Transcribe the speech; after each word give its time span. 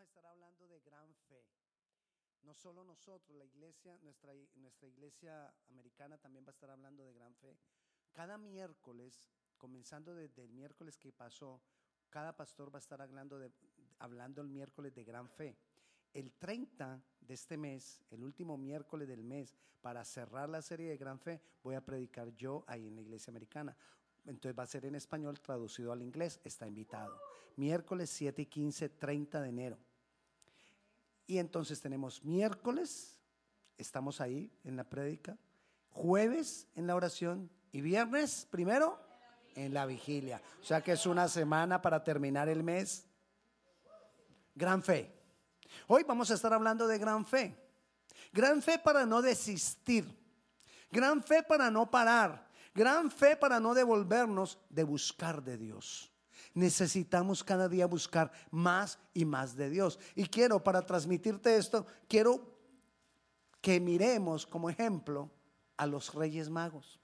a 0.00 0.04
estar 0.04 0.24
hablando 0.26 0.66
de 0.66 0.80
gran 0.80 1.14
fe. 1.28 1.44
No 2.42 2.54
solo 2.54 2.84
nosotros, 2.84 3.36
la 3.36 3.44
iglesia, 3.44 3.98
nuestra, 4.02 4.32
nuestra 4.54 4.88
iglesia 4.88 5.54
americana 5.68 6.16
también 6.16 6.44
va 6.44 6.50
a 6.50 6.52
estar 6.52 6.70
hablando 6.70 7.04
de 7.04 7.12
gran 7.12 7.34
fe. 7.34 7.58
Cada 8.12 8.38
miércoles, 8.38 9.28
comenzando 9.58 10.14
desde 10.14 10.42
el 10.42 10.52
miércoles 10.52 10.96
que 10.96 11.12
pasó, 11.12 11.60
cada 12.08 12.34
pastor 12.34 12.72
va 12.74 12.78
a 12.78 12.80
estar 12.80 13.00
hablando, 13.02 13.38
de, 13.38 13.52
hablando 13.98 14.40
el 14.40 14.48
miércoles 14.48 14.94
de 14.94 15.04
gran 15.04 15.28
fe. 15.28 15.56
El 16.12 16.32
30 16.32 17.00
de 17.20 17.34
este 17.34 17.56
mes, 17.56 18.00
el 18.10 18.24
último 18.24 18.56
miércoles 18.56 19.06
del 19.06 19.22
mes, 19.22 19.54
para 19.80 20.04
cerrar 20.04 20.48
la 20.48 20.62
serie 20.62 20.90
de 20.90 20.96
gran 20.96 21.20
fe, 21.20 21.40
voy 21.62 21.74
a 21.74 21.84
predicar 21.84 22.34
yo 22.34 22.64
ahí 22.66 22.88
en 22.88 22.96
la 22.96 23.02
iglesia 23.02 23.30
americana. 23.30 23.76
Entonces 24.26 24.58
va 24.58 24.64
a 24.64 24.66
ser 24.66 24.84
en 24.86 24.94
español 24.94 25.40
traducido 25.40 25.92
al 25.92 26.02
inglés, 26.02 26.40
está 26.44 26.66
invitado. 26.66 27.20
Miércoles 27.56 28.10
7 28.10 28.42
y 28.42 28.46
15, 28.46 28.88
30 28.88 29.40
de 29.40 29.48
enero. 29.48 29.78
Y 31.30 31.38
entonces 31.38 31.80
tenemos 31.80 32.24
miércoles, 32.24 33.16
estamos 33.78 34.20
ahí 34.20 34.50
en 34.64 34.74
la 34.74 34.82
prédica, 34.82 35.38
jueves 35.90 36.66
en 36.74 36.88
la 36.88 36.96
oración 36.96 37.48
y 37.70 37.82
viernes 37.82 38.48
primero 38.50 38.98
en 39.54 39.72
la 39.72 39.86
vigilia. 39.86 40.42
O 40.60 40.64
sea 40.64 40.80
que 40.80 40.90
es 40.90 41.06
una 41.06 41.28
semana 41.28 41.80
para 41.80 42.02
terminar 42.02 42.48
el 42.48 42.64
mes. 42.64 43.06
Gran 44.56 44.82
fe. 44.82 45.08
Hoy 45.86 46.02
vamos 46.02 46.32
a 46.32 46.34
estar 46.34 46.52
hablando 46.52 46.88
de 46.88 46.98
gran 46.98 47.24
fe. 47.24 47.56
Gran 48.32 48.60
fe 48.60 48.80
para 48.80 49.06
no 49.06 49.22
desistir. 49.22 50.12
Gran 50.90 51.22
fe 51.22 51.44
para 51.44 51.70
no 51.70 51.88
parar. 51.88 52.44
Gran 52.74 53.08
fe 53.08 53.36
para 53.36 53.60
no 53.60 53.72
devolvernos 53.72 54.58
de 54.68 54.82
buscar 54.82 55.44
de 55.44 55.56
Dios. 55.58 56.10
Necesitamos 56.54 57.44
cada 57.44 57.68
día 57.68 57.86
buscar 57.86 58.32
más 58.50 58.98
y 59.14 59.24
más 59.24 59.56
de 59.56 59.70
Dios. 59.70 59.98
Y 60.14 60.26
quiero, 60.26 60.62
para 60.62 60.84
transmitirte 60.84 61.56
esto, 61.56 61.86
quiero 62.08 62.40
que 63.60 63.78
miremos 63.78 64.46
como 64.46 64.70
ejemplo 64.70 65.30
a 65.76 65.86
los 65.86 66.14
reyes 66.14 66.50
magos. 66.50 66.98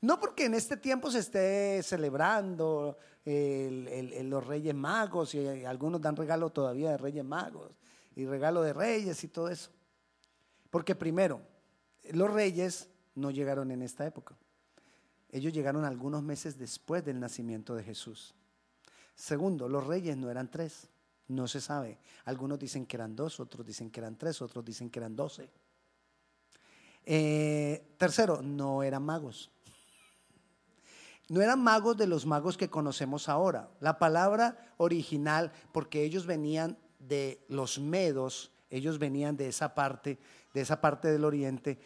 No 0.00 0.20
porque 0.20 0.44
en 0.44 0.54
este 0.54 0.76
tiempo 0.76 1.10
se 1.10 1.20
esté 1.20 1.82
celebrando 1.82 2.98
los 3.24 4.46
reyes 4.46 4.74
magos 4.74 5.34
y 5.34 5.64
algunos 5.64 6.00
dan 6.00 6.14
regalo 6.14 6.50
todavía 6.50 6.90
de 6.90 6.98
reyes 6.98 7.24
magos 7.24 7.72
y 8.14 8.26
regalo 8.26 8.62
de 8.62 8.72
reyes 8.72 9.24
y 9.24 9.28
todo 9.28 9.48
eso. 9.48 9.70
Porque 10.70 10.94
primero, 10.94 11.40
los 12.12 12.30
reyes 12.30 12.88
no 13.14 13.30
llegaron 13.30 13.70
en 13.70 13.82
esta 13.82 14.06
época. 14.06 14.36
Ellos 15.30 15.52
llegaron 15.52 15.84
algunos 15.84 16.22
meses 16.22 16.58
después 16.58 17.04
del 17.04 17.20
nacimiento 17.20 17.74
de 17.74 17.82
Jesús. 17.82 18.34
Segundo, 19.14 19.68
los 19.68 19.86
reyes 19.86 20.16
no 20.16 20.30
eran 20.30 20.50
tres, 20.50 20.88
no 21.28 21.48
se 21.48 21.60
sabe. 21.60 21.98
Algunos 22.24 22.58
dicen 22.58 22.86
que 22.86 22.96
eran 22.96 23.16
dos, 23.16 23.40
otros 23.40 23.66
dicen 23.66 23.90
que 23.90 24.00
eran 24.00 24.16
tres, 24.16 24.40
otros 24.42 24.64
dicen 24.64 24.90
que 24.90 24.98
eran 24.98 25.16
doce. 25.16 25.50
Eh, 27.04 27.94
tercero, 27.96 28.42
no 28.42 28.82
eran 28.82 29.04
magos. 29.04 29.50
No 31.28 31.40
eran 31.42 31.62
magos 31.62 31.96
de 31.96 32.06
los 32.06 32.26
magos 32.26 32.56
que 32.56 32.70
conocemos 32.70 33.28
ahora. 33.28 33.68
La 33.80 33.98
palabra 33.98 34.74
original, 34.76 35.52
porque 35.72 36.04
ellos 36.04 36.26
venían 36.26 36.78
de 37.00 37.44
los 37.48 37.78
medos, 37.78 38.52
ellos 38.70 38.98
venían 38.98 39.36
de 39.36 39.48
esa 39.48 39.74
parte, 39.74 40.18
de 40.54 40.60
esa 40.60 40.80
parte 40.80 41.08
del 41.08 41.24
oriente. 41.24 41.80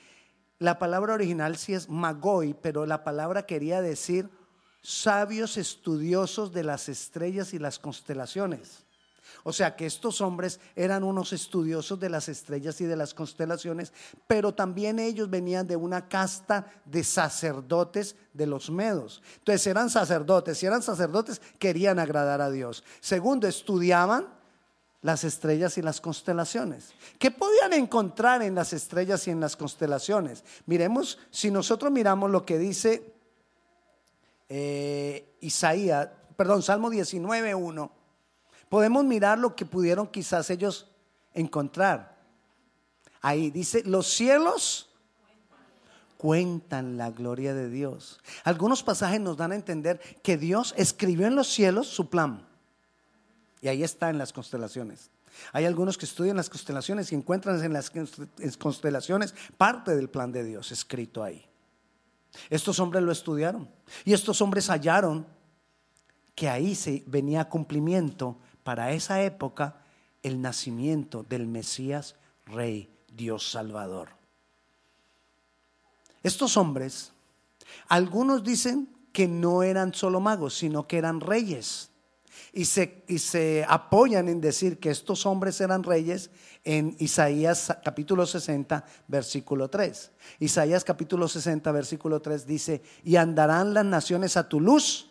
La 0.61 0.79
palabra 0.79 1.15
original 1.15 1.57
sí 1.57 1.73
es 1.73 1.89
magoi, 1.89 2.53
pero 2.53 2.85
la 2.85 3.03
palabra 3.03 3.47
quería 3.47 3.81
decir 3.81 4.29
sabios 4.83 5.57
estudiosos 5.57 6.53
de 6.53 6.65
las 6.65 6.91
estrellas 6.91 7.55
y 7.55 7.59
las 7.59 7.79
constelaciones. 7.79 8.85
O 9.43 9.55
sea 9.55 9.75
que 9.75 9.87
estos 9.87 10.21
hombres 10.21 10.61
eran 10.77 11.03
unos 11.03 11.33
estudiosos 11.33 11.99
de 11.99 12.11
las 12.11 12.29
estrellas 12.29 12.79
y 12.83 12.85
de 12.85 12.97
las 12.97 13.15
constelaciones, 13.15 13.95
pero 14.27 14.53
también 14.53 14.99
ellos 14.99 15.31
venían 15.31 15.67
de 15.67 15.77
una 15.77 16.11
casta 16.11 16.67
de 16.85 17.05
sacerdotes 17.05 18.15
de 18.35 18.47
los 18.47 18.69
medos. 18.69 19.23
Entonces 19.39 19.67
eran 19.67 19.89
sacerdotes, 19.89 20.59
si 20.59 20.67
eran 20.67 20.83
sacerdotes 20.83 21.41
querían 21.59 21.99
agradar 21.99 22.43
a 22.43 22.51
Dios. 22.51 22.85
Segundo, 23.01 23.49
estudiaban 23.49 24.40
las 25.03 25.25
estrellas 25.25 25.79
y 25.79 25.83
las 25.83 26.01
constelaciones. 26.01 26.93
¿Qué 27.19 27.31
podían 27.31 27.73
encontrar 27.73 28.43
en 28.43 28.55
las 28.55 28.73
estrellas 28.73 29.27
y 29.27 29.31
en 29.31 29.41
las 29.41 29.57
constelaciones? 29.57 30.45
Miremos, 30.67 31.19
si 31.31 31.51
nosotros 31.51 31.91
miramos 31.91 32.31
lo 32.31 32.45
que 32.45 32.59
dice 32.59 33.15
eh, 34.49 35.37
Isaías, 35.41 36.09
perdón, 36.37 36.63
Salmo 36.63 36.91
19, 36.91 37.55
1 37.55 38.01
podemos 38.71 39.05
mirar 39.05 39.39
lo 39.39 39.55
que 39.55 39.67
pudieron 39.67 40.07
quizás 40.07 40.49
ellos 40.49 40.87
encontrar. 41.35 42.17
Ahí 43.21 43.51
dice, 43.51 43.83
los 43.85 44.07
cielos 44.07 44.89
cuentan 46.17 46.97
la 46.97 47.11
gloria 47.11 47.53
de 47.53 47.69
Dios. 47.69 48.21
Algunos 48.45 48.83
pasajes 48.83 49.21
nos 49.21 49.37
dan 49.37 49.53
a 49.53 49.57
entender 49.57 50.01
que 50.23 50.39
Dios 50.39 50.73
escribió 50.79 51.27
en 51.27 51.35
los 51.35 51.49
cielos 51.49 51.89
su 51.89 52.09
plan. 52.09 52.47
Y 53.61 53.69
ahí 53.69 53.83
está 53.83 54.11
en 54.11 54.19
las 54.19 54.33
constelaciones. 54.33 55.11
Hay 55.53 55.65
algunos 55.65 55.97
que 55.97 56.07
estudian 56.07 56.37
las 56.37 56.51
constelaciones 56.51 57.13
y 57.13 57.15
encuentran 57.15 57.63
en 57.63 57.73
las 57.73 57.91
constelaciones 58.59 59.35
parte 59.57 59.95
del 59.95 60.09
plan 60.09 60.33
de 60.33 60.45
Dios 60.45 60.73
escrito 60.73 61.23
ahí. 61.23 61.45
Estos 62.49 62.79
hombres 62.79 63.03
lo 63.03 63.13
estudiaron 63.13 63.69
y 64.05 64.13
estos 64.13 64.41
hombres 64.41 64.69
hallaron 64.69 65.27
que 66.35 66.49
ahí 66.49 66.75
se 66.75 67.03
venía 67.07 67.49
cumplimiento 67.49 68.39
para 68.63 68.93
esa 68.93 69.23
época 69.23 69.83
el 70.23 70.41
nacimiento 70.41 71.25
del 71.29 71.47
Mesías 71.47 72.17
Rey, 72.47 72.89
Dios 73.13 73.51
Salvador. 73.51 74.11
Estos 76.23 76.57
hombres, 76.57 77.13
algunos 77.89 78.45
dicen 78.45 78.89
que 79.13 79.27
no 79.27 79.63
eran 79.63 79.95
solo 79.95 80.21
magos, 80.21 80.55
sino 80.55 80.87
que 80.87 80.99
eran 80.99 81.21
reyes. 81.21 81.90
Y 82.53 82.65
se, 82.65 83.05
y 83.07 83.19
se, 83.19 83.65
apoyan 83.69 84.29
en 84.29 84.41
decir 84.41 84.79
que 84.79 84.91
estos 84.91 85.25
hombres 85.27 85.61
eran 85.61 85.83
reyes 85.83 86.31
en 86.65 86.97
Isaías 86.99 87.75
capítulo 87.85 88.27
60, 88.27 88.85
versículo 89.09 89.71
3. 89.71 90.11
Isaías 90.41 90.85
capítulo 90.85 91.29
60, 91.29 91.71
versículo 91.73 92.21
3 92.21 92.47
dice, 92.47 92.83
y 93.05 93.17
andarán 93.17 93.75
las 93.75 93.85
naciones 93.85 94.37
a 94.37 94.49
tu 94.49 94.61
luz 94.61 95.11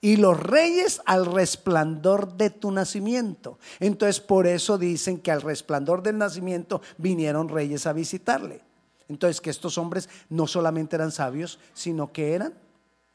y 0.00 0.16
los 0.16 0.38
reyes 0.38 1.00
al 1.06 1.24
resplandor 1.24 2.34
de 2.34 2.50
tu 2.50 2.70
nacimiento. 2.70 3.58
Entonces 3.80 4.20
por 4.20 4.46
eso 4.46 4.76
dicen 4.76 5.18
que 5.18 5.32
al 5.32 5.40
resplandor 5.40 6.02
del 6.02 6.18
nacimiento 6.18 6.82
vinieron 6.98 7.48
reyes 7.48 7.86
a 7.86 7.94
visitarle. 7.94 8.60
Entonces 9.08 9.40
que 9.40 9.50
estos 9.50 9.78
hombres 9.78 10.08
no 10.28 10.46
solamente 10.46 10.96
eran 10.96 11.12
sabios, 11.12 11.58
sino 11.72 12.12
que 12.12 12.34
eran 12.34 12.54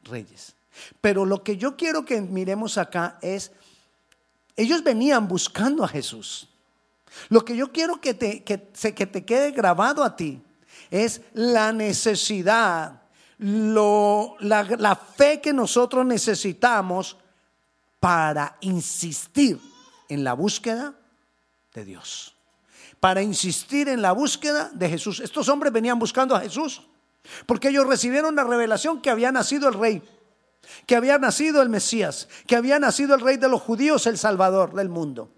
reyes. 0.02 0.56
Pero 1.00 1.24
lo 1.24 1.42
que 1.42 1.56
yo 1.56 1.76
quiero 1.76 2.04
que 2.04 2.20
miremos 2.20 2.78
acá 2.78 3.18
es, 3.22 3.52
ellos 4.56 4.82
venían 4.82 5.28
buscando 5.28 5.84
a 5.84 5.88
Jesús. 5.88 6.48
Lo 7.28 7.44
que 7.44 7.56
yo 7.56 7.72
quiero 7.72 8.00
que 8.00 8.14
te, 8.14 8.44
que, 8.44 8.70
que 8.94 9.06
te 9.06 9.24
quede 9.24 9.50
grabado 9.50 10.04
a 10.04 10.16
ti 10.16 10.42
es 10.90 11.22
la 11.34 11.72
necesidad 11.72 13.02
lo, 13.38 14.36
la, 14.40 14.62
la 14.78 14.94
fe 14.94 15.40
que 15.40 15.52
nosotros 15.52 16.04
necesitamos 16.04 17.16
para 17.98 18.56
insistir 18.60 19.58
en 20.08 20.24
la 20.24 20.34
búsqueda 20.34 20.94
de 21.74 21.84
Dios. 21.84 22.34
Para 23.00 23.22
insistir 23.22 23.88
en 23.88 24.02
la 24.02 24.12
búsqueda 24.12 24.70
de 24.74 24.90
Jesús. 24.90 25.20
Estos 25.20 25.48
hombres 25.48 25.72
venían 25.72 25.98
buscando 25.98 26.36
a 26.36 26.40
Jesús 26.40 26.82
porque 27.46 27.68
ellos 27.68 27.86
recibieron 27.86 28.34
la 28.34 28.44
revelación 28.44 29.00
que 29.00 29.10
había 29.10 29.32
nacido 29.32 29.68
el 29.68 29.74
rey, 29.74 30.02
que 30.86 30.96
había 30.96 31.18
nacido 31.18 31.62
el 31.62 31.68
Mesías, 31.68 32.28
que 32.46 32.56
había 32.56 32.78
nacido 32.78 33.14
el 33.14 33.20
rey 33.20 33.36
de 33.36 33.48
los 33.48 33.60
judíos, 33.60 34.06
el 34.06 34.18
Salvador 34.18 34.74
del 34.74 34.88
mundo. 34.88 35.30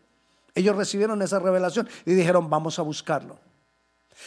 Ellos 0.54 0.76
recibieron 0.76 1.22
esa 1.22 1.38
revelación 1.38 1.88
y 2.04 2.12
dijeron, 2.12 2.50
vamos 2.50 2.78
a 2.78 2.82
buscarlo. 2.82 3.38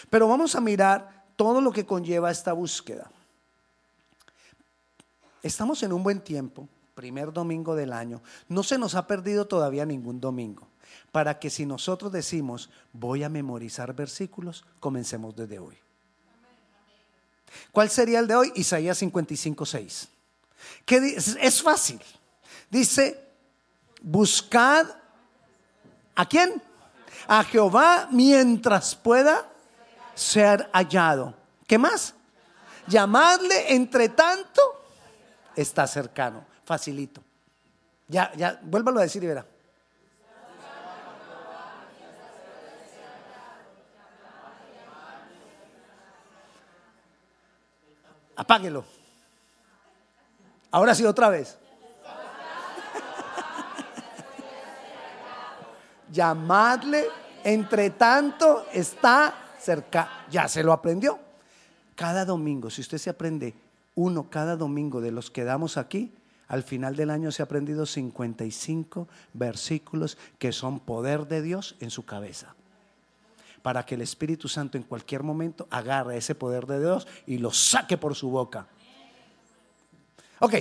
Pero 0.10 0.28
vamos 0.28 0.56
a 0.56 0.62
mirar 0.62 1.26
todo 1.36 1.62
lo 1.62 1.72
que 1.72 1.86
conlleva 1.86 2.32
esta 2.32 2.54
búsqueda. 2.54 3.10
Estamos 5.44 5.84
en 5.84 5.94
un 5.94 6.02
buen 6.02 6.22
tiempo, 6.22 6.68
primer 6.96 7.32
domingo 7.32 7.76
del 7.76 7.94
año. 7.94 8.22
No 8.48 8.64
se 8.64 8.80
nos 8.80 8.96
ha 8.96 9.06
perdido 9.06 9.46
todavía 9.46 9.86
ningún 9.86 10.20
domingo. 10.20 10.68
Para 11.12 11.40
que 11.40 11.50
si 11.50 11.66
nosotros 11.66 12.12
decimos, 12.12 12.70
voy 12.94 13.24
a 13.24 13.30
memorizar 13.30 13.94
versículos, 13.94 14.66
comencemos 14.80 15.36
desde 15.36 15.60
hoy. 15.60 15.78
¿Cuál 17.72 17.90
sería 17.90 18.20
el 18.20 18.28
de 18.28 18.36
hoy? 18.36 18.52
Isaías 18.56 18.98
55, 18.98 19.66
6. 19.66 20.10
¿Qué? 20.86 21.16
Es 21.18 21.62
fácil. 21.62 22.02
Dice, 22.70 23.22
buscad 24.02 24.88
a 26.16 26.26
quién? 26.28 26.62
A 27.28 27.44
Jehová 27.44 28.08
mientras 28.12 28.96
pueda 28.96 29.50
ser 30.14 30.70
hallado. 30.74 31.36
¿Qué 31.68 31.78
más? 31.78 32.14
Llamadle 32.88 33.74
entre 33.74 34.10
tanto 34.10 34.62
está 35.56 35.88
cercano. 35.88 36.46
Facilito. 36.64 37.22
Ya, 38.08 38.32
ya, 38.36 38.60
vuélvalo 38.62 39.00
a 39.00 39.04
decir 39.04 39.24
y 39.24 39.28
verá. 39.28 39.46
Apáguelo. 48.36 48.86
Ahora 50.72 50.96
sí, 50.96 51.06
otra 51.06 51.30
vez. 51.30 51.58
Llamadle, 56.12 57.06
entre 57.44 57.92
tanto 57.92 58.66
está 58.72 59.34
cerca. 59.60 60.26
Ya 60.30 60.48
se 60.48 60.64
lo 60.64 60.72
aprendió. 60.74 61.20
Cada 61.96 62.26
domingo, 62.26 62.70
si 62.70 62.82
usted 62.82 62.98
se 62.98 63.10
aprende 63.10 63.54
uno 63.96 64.30
cada 64.30 64.56
domingo 64.56 65.02
de 65.02 65.12
los 65.12 65.32
que 65.32 65.44
damos 65.44 65.78
aquí, 65.78 66.14
al 66.48 66.64
final 66.64 66.96
del 66.96 67.10
año 67.10 67.32
se 67.32 67.42
ha 67.42 67.46
aprendido 67.46 67.86
55 67.86 69.08
versículos 69.34 70.18
que 70.38 70.52
son 70.52 70.80
poder 70.80 71.28
de 71.28 71.42
Dios 71.42 71.76
en 71.80 71.90
su 71.90 72.06
cabeza. 72.06 72.56
Para 73.62 73.86
que 73.86 73.96
el 73.96 74.02
Espíritu 74.02 74.48
Santo 74.48 74.78
en 74.78 74.84
cualquier 74.84 75.24
momento 75.24 75.68
agarre 75.72 76.18
ese 76.18 76.36
poder 76.36 76.68
de 76.68 76.80
Dios 76.80 77.08
y 77.26 77.40
lo 77.40 77.52
saque 77.52 77.98
por 77.98 78.14
su 78.14 78.30
boca. 78.30 78.68
Ok, 80.40 80.56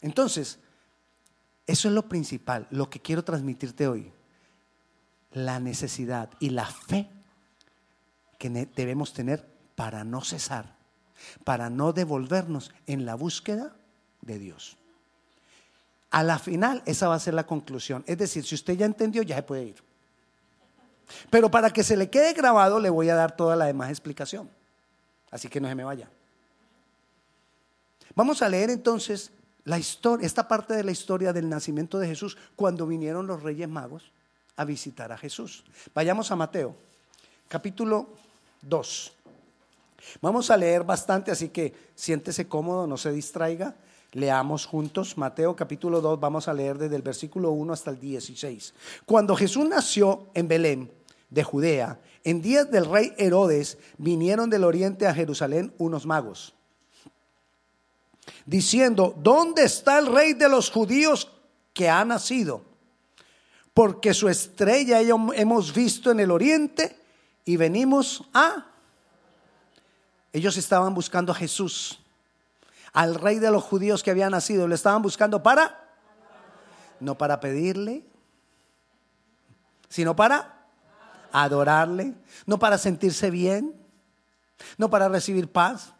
entonces, 0.00 0.58
eso 1.66 1.88
es 1.88 1.94
lo 1.94 2.08
principal, 2.08 2.66
lo 2.70 2.90
que 2.90 3.00
quiero 3.00 3.24
transmitirte 3.24 3.86
hoy. 3.86 4.12
La 5.32 5.60
necesidad 5.60 6.30
y 6.40 6.50
la 6.50 6.66
fe 6.66 7.08
que 8.38 8.50
debemos 8.50 9.12
tener 9.12 9.46
para 9.76 10.04
no 10.04 10.22
cesar, 10.22 10.74
para 11.44 11.70
no 11.70 11.92
devolvernos 11.92 12.72
en 12.86 13.06
la 13.06 13.14
búsqueda 13.14 13.74
de 14.20 14.38
Dios. 14.38 14.76
A 16.10 16.22
la 16.22 16.38
final, 16.38 16.82
esa 16.84 17.08
va 17.08 17.14
a 17.14 17.20
ser 17.20 17.34
la 17.34 17.46
conclusión. 17.46 18.04
Es 18.06 18.18
decir, 18.18 18.44
si 18.44 18.54
usted 18.54 18.74
ya 18.74 18.84
entendió, 18.84 19.22
ya 19.22 19.36
se 19.36 19.42
puede 19.42 19.64
ir. 19.64 19.82
Pero 21.30 21.50
para 21.50 21.70
que 21.70 21.82
se 21.82 21.96
le 21.96 22.10
quede 22.10 22.34
grabado, 22.34 22.78
le 22.78 22.90
voy 22.90 23.08
a 23.08 23.14
dar 23.14 23.34
toda 23.34 23.56
la 23.56 23.66
demás 23.66 23.88
explicación. 23.90 24.50
Así 25.30 25.48
que 25.48 25.60
no 25.60 25.68
se 25.68 25.74
me 25.74 25.84
vaya. 25.84 26.10
Vamos 28.14 28.42
a 28.42 28.48
leer 28.48 28.70
entonces 28.70 29.32
la 29.64 29.78
historia, 29.78 30.26
esta 30.26 30.48
parte 30.48 30.74
de 30.74 30.84
la 30.84 30.90
historia 30.90 31.32
del 31.32 31.48
nacimiento 31.48 31.98
de 31.98 32.08
Jesús 32.08 32.36
cuando 32.56 32.86
vinieron 32.86 33.26
los 33.26 33.42
Reyes 33.42 33.68
Magos 33.68 34.12
a 34.56 34.64
visitar 34.64 35.12
a 35.12 35.18
Jesús. 35.18 35.64
Vayamos 35.94 36.30
a 36.30 36.36
Mateo, 36.36 36.74
capítulo 37.48 38.08
2. 38.62 39.12
Vamos 40.20 40.50
a 40.50 40.56
leer 40.56 40.84
bastante, 40.84 41.30
así 41.30 41.48
que 41.48 41.72
siéntese 41.94 42.48
cómodo, 42.48 42.86
no 42.86 42.96
se 42.96 43.12
distraiga. 43.12 43.76
Leamos 44.12 44.66
juntos 44.66 45.16
Mateo 45.16 45.56
capítulo 45.56 46.02
2, 46.02 46.20
vamos 46.20 46.46
a 46.46 46.52
leer 46.52 46.76
desde 46.76 46.96
el 46.96 47.02
versículo 47.02 47.52
1 47.52 47.72
hasta 47.72 47.90
el 47.90 47.98
16. 47.98 48.74
Cuando 49.06 49.34
Jesús 49.34 49.66
nació 49.66 50.26
en 50.34 50.48
Belén 50.48 50.92
de 51.30 51.44
Judea, 51.44 51.98
en 52.24 52.42
días 52.42 52.70
del 52.70 52.84
rey 52.84 53.14
Herodes, 53.16 53.78
vinieron 53.96 54.50
del 54.50 54.64
oriente 54.64 55.06
a 55.06 55.14
Jerusalén 55.14 55.72
unos 55.78 56.04
magos, 56.04 56.54
diciendo, 58.46 59.14
¿dónde 59.18 59.64
está 59.64 59.98
el 59.98 60.06
rey 60.06 60.34
de 60.34 60.48
los 60.48 60.70
judíos 60.70 61.30
que 61.72 61.88
ha 61.88 62.04
nacido? 62.04 62.62
Porque 63.74 64.14
su 64.14 64.28
estrella 64.28 65.00
hemos 65.00 65.74
visto 65.74 66.10
en 66.10 66.20
el 66.20 66.30
oriente 66.30 66.96
y 67.44 67.56
venimos 67.56 68.24
a 68.34 68.66
ellos 70.32 70.56
estaban 70.56 70.94
buscando 70.94 71.32
a 71.32 71.34
Jesús, 71.34 72.00
al 72.92 73.16
rey 73.16 73.38
de 73.38 73.50
los 73.50 73.62
judíos 73.62 74.02
que 74.02 74.10
había 74.10 74.30
nacido. 74.30 74.66
Le 74.66 74.74
estaban 74.74 75.02
buscando 75.02 75.42
para, 75.42 75.78
no 77.00 77.18
para 77.18 77.38
pedirle, 77.38 78.02
sino 79.88 80.16
para 80.16 80.66
adorarle, 81.32 82.14
no 82.46 82.58
para 82.58 82.78
sentirse 82.78 83.30
bien, 83.30 83.74
no 84.78 84.88
para 84.88 85.08
recibir 85.08 85.52
paz, 85.52 85.92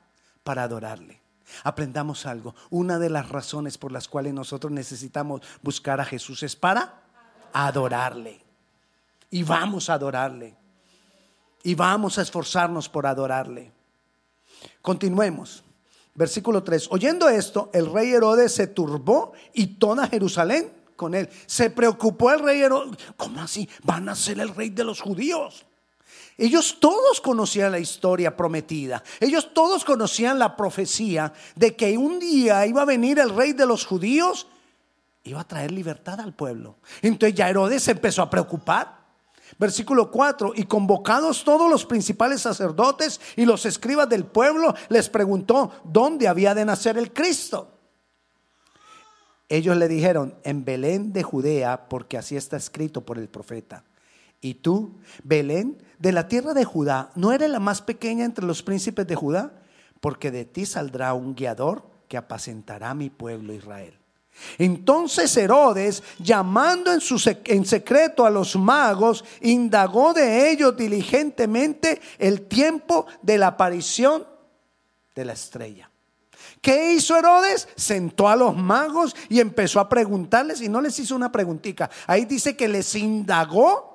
para 0.43 0.63
adorarle. 0.63 1.21
Aprendamos 1.65 2.27
algo. 2.27 2.55
Una 2.71 2.99
de 2.99 3.11
las 3.11 3.29
razones 3.29 3.79
por 3.79 3.93
las 3.93 4.09
cuales 4.09 4.35
nosotros 4.35 4.73
necesitamos 4.73 5.43
buscar 5.63 6.01
a 6.01 6.05
Jesús 6.05 6.43
es 6.43 6.57
para 6.57 7.03
adorarle. 7.53 8.41
Y 9.31 9.43
vamos 9.43 9.91
a 9.91 9.95
adorarle. 9.95 10.57
Y 11.63 11.75
vamos 11.75 12.19
a 12.19 12.23
esforzarnos 12.23 12.89
por 12.89 13.07
adorarle. 13.07 13.73
Continuemos. 14.81 15.65
Versículo 16.15 16.63
3. 16.63 16.89
Oyendo 16.91 17.29
esto, 17.29 17.71
el 17.73 17.91
rey 17.91 18.13
Herodes 18.13 18.53
se 18.53 18.67
turbó 18.67 19.33
y 19.55 19.79
toda 19.79 20.09
Jerusalén 20.09 20.73
con 20.97 21.15
él. 21.15 21.29
Se 21.47 21.71
preocupó 21.71 22.31
el 22.33 22.41
rey 22.41 22.61
Herodes. 22.61 22.99
¿Cómo 23.17 23.41
así? 23.41 23.69
Van 23.83 24.09
a 24.09 24.15
ser 24.15 24.41
el 24.41 24.55
rey 24.55 24.71
de 24.71 24.85
los 24.85 25.01
judíos. 25.01 25.65
Ellos 26.43 26.79
todos 26.81 27.21
conocían 27.21 27.71
la 27.71 27.79
historia 27.79 28.37
prometida. 28.37 29.05
Ellos 29.21 29.55
todos 29.55 29.85
conocían 29.85 30.41
la 30.41 30.57
profecía 30.57 31.33
de 31.55 31.77
que 31.77 31.97
un 31.97 32.19
día 32.19 32.67
iba 32.67 32.83
a 32.83 32.85
venir 32.85 33.21
el 33.21 33.31
rey 33.31 33.53
de 33.53 33.65
los 33.65 33.87
judíos, 33.87 34.49
iba 35.23 35.41
a 35.41 35.47
traer 35.47 35.71
libertad 35.71 36.19
al 36.19 36.35
pueblo. 36.35 36.79
Entonces 37.01 37.37
ya 37.37 37.49
Herodes 37.49 37.87
empezó 37.87 38.23
a 38.23 38.31
preocupar. 38.31 39.03
Versículo 39.57 40.11
4, 40.11 40.55
y 40.57 40.65
convocados 40.65 41.45
todos 41.45 41.71
los 41.71 41.87
principales 41.87 42.41
sacerdotes 42.41 43.21
y 43.37 43.45
los 43.45 43.65
escribas 43.65 44.09
del 44.09 44.25
pueblo, 44.25 44.75
les 44.89 45.09
preguntó 45.09 45.71
dónde 45.85 46.27
había 46.27 46.57
de 46.57 46.65
nacer 46.65 46.99
el 46.99 47.13
Cristo. 47.13 47.79
Ellos 49.49 49.77
le 49.77 49.87
dijeron, 49.87 50.35
en 50.43 50.65
Belén 50.65 51.13
de 51.13 51.23
Judea, 51.23 51.89
porque 51.89 52.19
así 52.19 52.37
está 52.37 52.57
escrito 52.57 53.03
por 53.03 53.17
el 53.17 53.29
profeta. 53.29 53.85
Y 54.43 54.55
tú, 54.55 54.99
Belén, 55.23 55.79
de 56.01 56.11
la 56.11 56.27
tierra 56.27 56.53
de 56.53 56.65
Judá, 56.65 57.13
¿no 57.15 57.33
eres 57.33 57.49
la 57.49 57.61
más 57.61 57.81
pequeña 57.81 58.25
entre 58.25 58.45
los 58.45 58.63
príncipes 58.63 59.07
de 59.07 59.15
Judá? 59.15 59.53
Porque 60.01 60.33
de 60.33 60.45
ti 60.45 60.67
saldrá 60.67 61.15
un 61.15 61.37
guiador 61.37 61.87
que 62.09 62.17
apacentará 62.17 62.93
mi 62.93 63.09
pueblo 63.09 63.55
Israel. 63.55 63.97
Entonces 64.59 65.37
Herodes, 65.37 66.03
llamando 66.19 66.93
en, 66.93 67.01
en 67.45 67.65
secreto 67.65 68.27
a 68.27 68.31
los 68.31 68.57
magos, 68.57 69.25
indagó 69.43 70.13
de 70.13 70.51
ellos 70.51 70.77
diligentemente 70.77 72.01
el 72.19 72.43
tiempo 72.49 73.07
de 73.23 73.39
la 73.39 73.49
aparición 73.49 74.27
de 75.15 75.25
la 75.25 75.35
estrella. 75.35 75.89
¿Qué 76.61 76.95
hizo 76.95 77.17
Herodes? 77.17 77.69
Sentó 77.77 78.29
a 78.29 78.35
los 78.35 78.57
magos 78.57 79.15
y 79.29 79.39
empezó 79.39 79.79
a 79.79 79.89
preguntarles 79.89 80.61
y 80.63 80.69
no 80.69 80.81
les 80.81 80.99
hizo 80.99 81.15
una 81.15 81.31
preguntita. 81.31 81.91
Ahí 82.09 82.25
dice 82.25 82.57
que 82.57 82.67
les 82.67 82.95
indagó 82.97 83.92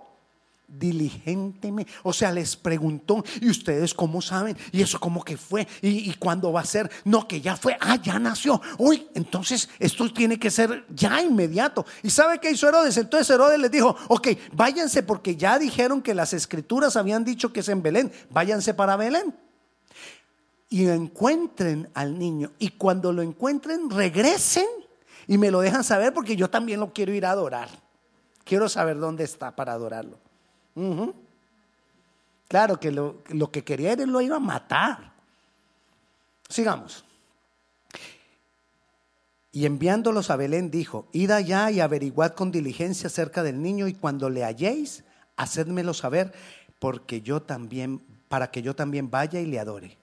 diligentemente. 0.67 1.91
O 2.03 2.11
sea, 2.11 2.31
les 2.31 2.55
preguntó, 2.55 3.23
¿y 3.39 3.49
ustedes 3.49 3.93
cómo 3.93 4.21
saben? 4.21 4.57
¿Y 4.71 4.81
eso 4.81 4.99
cómo 4.99 5.23
que 5.23 5.37
fue? 5.37 5.67
¿Y, 5.81 6.13
cuándo 6.15 6.51
va 6.51 6.61
a 6.61 6.65
ser? 6.65 6.91
No, 7.05 7.27
que 7.27 7.39
ya 7.39 7.55
fue. 7.55 7.77
Ah, 7.79 7.97
ya 8.01 8.19
nació. 8.19 8.61
Uy, 8.77 9.07
entonces 9.13 9.69
esto 9.79 10.11
tiene 10.11 10.37
que 10.37 10.51
ser 10.51 10.85
ya 10.89 11.21
inmediato. 11.21 11.85
¿Y 12.03 12.09
sabe 12.09 12.39
qué 12.39 12.51
hizo 12.51 12.67
Herodes? 12.67 12.97
Entonces 12.97 13.29
Herodes 13.29 13.59
les 13.59 13.71
dijo, 13.71 13.95
ok, 14.09 14.27
váyanse 14.53 15.03
porque 15.03 15.35
ya 15.35 15.57
dijeron 15.57 16.01
que 16.01 16.13
las 16.13 16.33
escrituras 16.33 16.97
habían 16.97 17.23
dicho 17.23 17.53
que 17.53 17.61
es 17.61 17.69
en 17.69 17.81
Belén. 17.81 18.11
Váyanse 18.29 18.73
para 18.73 18.97
Belén. 18.97 19.33
Y 20.69 20.87
encuentren 20.87 21.89
al 21.93 22.19
niño. 22.19 22.51
Y 22.59 22.69
cuando 22.71 23.13
lo 23.13 23.21
encuentren, 23.21 23.89
regresen 23.89 24.67
y 25.27 25.37
me 25.37 25.49
lo 25.49 25.61
dejan 25.61 25.85
saber 25.85 26.13
porque 26.13 26.35
yo 26.35 26.49
también 26.49 26.81
lo 26.81 26.91
quiero 26.91 27.13
ir 27.13 27.25
a 27.25 27.31
adorar. 27.31 27.69
Quiero 28.43 28.67
saber 28.67 28.97
dónde 28.97 29.23
está 29.23 29.55
para 29.55 29.73
adorarlo. 29.73 30.26
Claro 32.47 32.79
que 32.79 32.91
lo, 32.91 33.51
que 33.51 33.63
quería 33.63 33.93
él 33.93 34.09
lo 34.09 34.21
iba 34.21 34.37
a 34.37 34.39
matar. 34.39 35.11
Sigamos. 36.47 37.03
Y 39.51 39.65
enviándolos 39.65 40.29
a 40.29 40.35
Belén 40.35 40.69
dijo, 40.69 41.07
id 41.11 41.31
allá 41.31 41.71
y 41.71 41.79
averiguad 41.79 42.33
con 42.33 42.51
diligencia 42.51 43.07
acerca 43.07 43.43
del 43.43 43.61
niño 43.61 43.87
y 43.87 43.93
cuando 43.93 44.29
le 44.29 44.43
halléis, 44.43 45.03
hacedmelo 45.35 45.93
saber, 45.93 46.31
porque 46.79 47.21
yo 47.21 47.41
también, 47.41 48.01
para 48.27 48.51
que 48.51 48.61
yo 48.61 48.75
también 48.75 49.09
vaya 49.09 49.39
y 49.41 49.45
le 49.45 49.59
adore. 49.59 49.97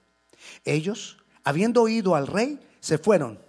Ellos, 0.65 1.17
habiendo 1.43 1.81
oído 1.81 2.15
al 2.15 2.27
rey, 2.27 2.59
se 2.79 2.97
fueron. 2.97 3.39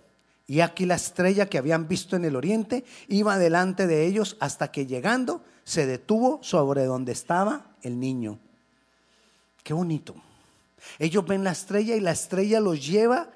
Y 0.46 0.60
aquí 0.60 0.86
la 0.86 0.94
estrella 0.94 1.46
que 1.46 1.58
habían 1.58 1.88
visto 1.88 2.14
en 2.14 2.24
el 2.24 2.36
oriente 2.36 2.84
iba 3.08 3.36
delante 3.36 3.88
de 3.88 4.06
ellos 4.06 4.36
hasta 4.38 4.70
que 4.70 4.86
llegando 4.86 5.42
se 5.66 5.84
detuvo 5.84 6.38
sobre 6.42 6.84
donde 6.84 7.10
estaba 7.10 7.66
el 7.82 7.98
niño. 7.98 8.38
Qué 9.64 9.74
bonito. 9.74 10.14
Ellos 11.00 11.26
ven 11.26 11.42
la 11.42 11.50
estrella 11.50 11.96
y 11.96 12.00
la 12.00 12.12
estrella 12.12 12.60
los 12.60 12.86
lleva 12.86 13.28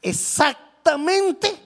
exactamente 0.00 1.60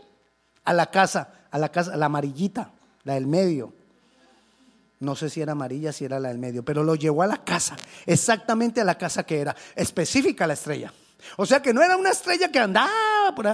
a 0.65 0.73
la 0.73 0.91
casa, 0.91 1.47
a 1.53 1.59
la 1.59 1.71
casa, 1.71 1.97
la 1.97 2.07
amarillita, 2.07 2.73
la 3.05 3.15
del 3.15 3.29
medio. 3.29 3.73
No 4.99 5.15
sé 5.15 5.31
si 5.31 5.41
era 5.41 5.53
amarilla, 5.53 5.93
si 5.93 6.05
era 6.05 6.19
la 6.19 6.31
del 6.31 6.39
medio, 6.39 6.65
pero 6.65 6.83
lo 6.83 6.97
llevó 6.97 7.23
a 7.23 7.29
la 7.29 7.45
casa, 7.45 7.77
exactamente 8.05 8.81
a 8.81 8.85
la 8.85 8.99
casa 8.99 9.23
que 9.23 9.41
era, 9.41 9.55
específica 9.77 10.49
la 10.49 10.55
estrella. 10.55 10.93
O 11.37 11.47
sea 11.47 11.63
que 11.63 11.73
no 11.73 11.81
era 11.81 11.97
una 11.97 12.11
estrella 12.11 12.51
que 12.51 12.59
andaba 12.59 12.91
por 13.37 13.47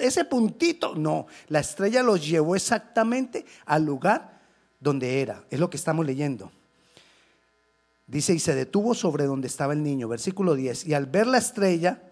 ese 0.00 0.24
puntito, 0.26 0.94
no, 0.94 1.26
la 1.48 1.58
estrella 1.58 2.04
los 2.04 2.24
llevó 2.24 2.54
exactamente 2.54 3.44
al 3.66 3.84
lugar 3.84 4.37
donde 4.80 5.20
era. 5.20 5.44
Es 5.50 5.58
lo 5.58 5.70
que 5.70 5.76
estamos 5.76 6.06
leyendo. 6.06 6.50
Dice, 8.06 8.32
y 8.34 8.38
se 8.38 8.54
detuvo 8.54 8.94
sobre 8.94 9.24
donde 9.24 9.48
estaba 9.48 9.72
el 9.72 9.82
niño. 9.82 10.08
Versículo 10.08 10.54
10. 10.54 10.86
Y 10.86 10.94
al 10.94 11.06
ver 11.06 11.26
la 11.26 11.38
estrella, 11.38 12.02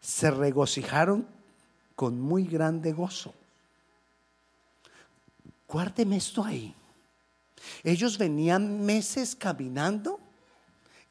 se 0.00 0.30
regocijaron 0.30 1.26
con 1.96 2.20
muy 2.20 2.44
grande 2.44 2.92
gozo. 2.92 3.34
Guárdeme 5.68 6.16
esto 6.16 6.44
ahí. 6.44 6.74
Ellos 7.82 8.18
venían 8.18 8.84
meses 8.84 9.34
caminando 9.34 10.20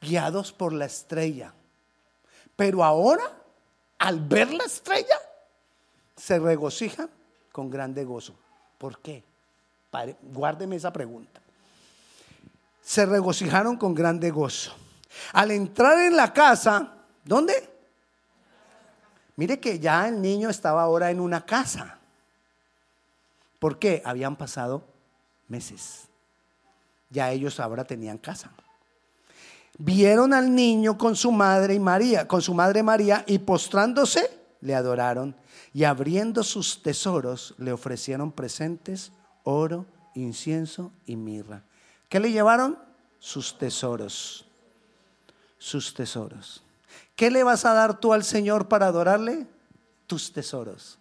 guiados 0.00 0.52
por 0.52 0.72
la 0.72 0.84
estrella. 0.84 1.54
Pero 2.56 2.84
ahora, 2.84 3.24
al 3.98 4.20
ver 4.20 4.52
la 4.52 4.64
estrella, 4.64 5.16
se 6.16 6.38
regocijan 6.38 7.08
con 7.50 7.70
grande 7.70 8.04
gozo. 8.04 8.34
¿Por 8.78 8.98
qué? 9.00 9.24
Guárdeme 10.22 10.76
esa 10.76 10.92
pregunta. 10.92 11.40
Se 12.80 13.06
regocijaron 13.06 13.76
con 13.76 13.94
grande 13.94 14.30
gozo. 14.30 14.74
Al 15.32 15.50
entrar 15.50 15.98
en 15.98 16.16
la 16.16 16.32
casa, 16.32 16.94
¿dónde? 17.24 17.70
Mire 19.36 19.60
que 19.60 19.78
ya 19.78 20.08
el 20.08 20.20
niño 20.20 20.50
estaba 20.50 20.82
ahora 20.82 21.10
en 21.10 21.20
una 21.20 21.44
casa. 21.44 21.98
¿Por 23.58 23.78
qué? 23.78 24.02
Habían 24.04 24.36
pasado 24.36 24.84
meses. 25.48 26.08
Ya 27.10 27.30
ellos 27.30 27.60
ahora 27.60 27.84
tenían 27.84 28.18
casa. 28.18 28.50
Vieron 29.78 30.32
al 30.32 30.54
niño 30.54 30.98
con 30.98 31.16
su 31.16 31.32
madre 31.32 31.74
y 31.74 31.80
María, 31.80 32.26
con 32.26 32.42
su 32.42 32.54
madre 32.54 32.82
María 32.82 33.24
y 33.26 33.38
postrándose 33.38 34.30
le 34.60 34.74
adoraron 34.74 35.34
y 35.74 35.84
abriendo 35.84 36.42
sus 36.42 36.82
tesoros 36.82 37.54
le 37.58 37.72
ofrecieron 37.72 38.32
presentes, 38.32 39.12
oro, 39.44 39.86
incienso 40.14 40.92
y 41.06 41.16
mirra. 41.16 41.62
¿Qué 42.08 42.20
le 42.20 42.30
llevaron? 42.30 42.78
Sus 43.18 43.58
tesoros. 43.58 44.46
Sus 45.58 45.94
tesoros. 45.94 46.62
¿Qué 47.16 47.30
le 47.30 47.44
vas 47.44 47.64
a 47.64 47.72
dar 47.72 48.00
tú 48.00 48.12
al 48.12 48.24
Señor 48.24 48.68
para 48.68 48.86
adorarle? 48.86 49.46
Tus 50.06 50.32
tesoros. 50.32 50.98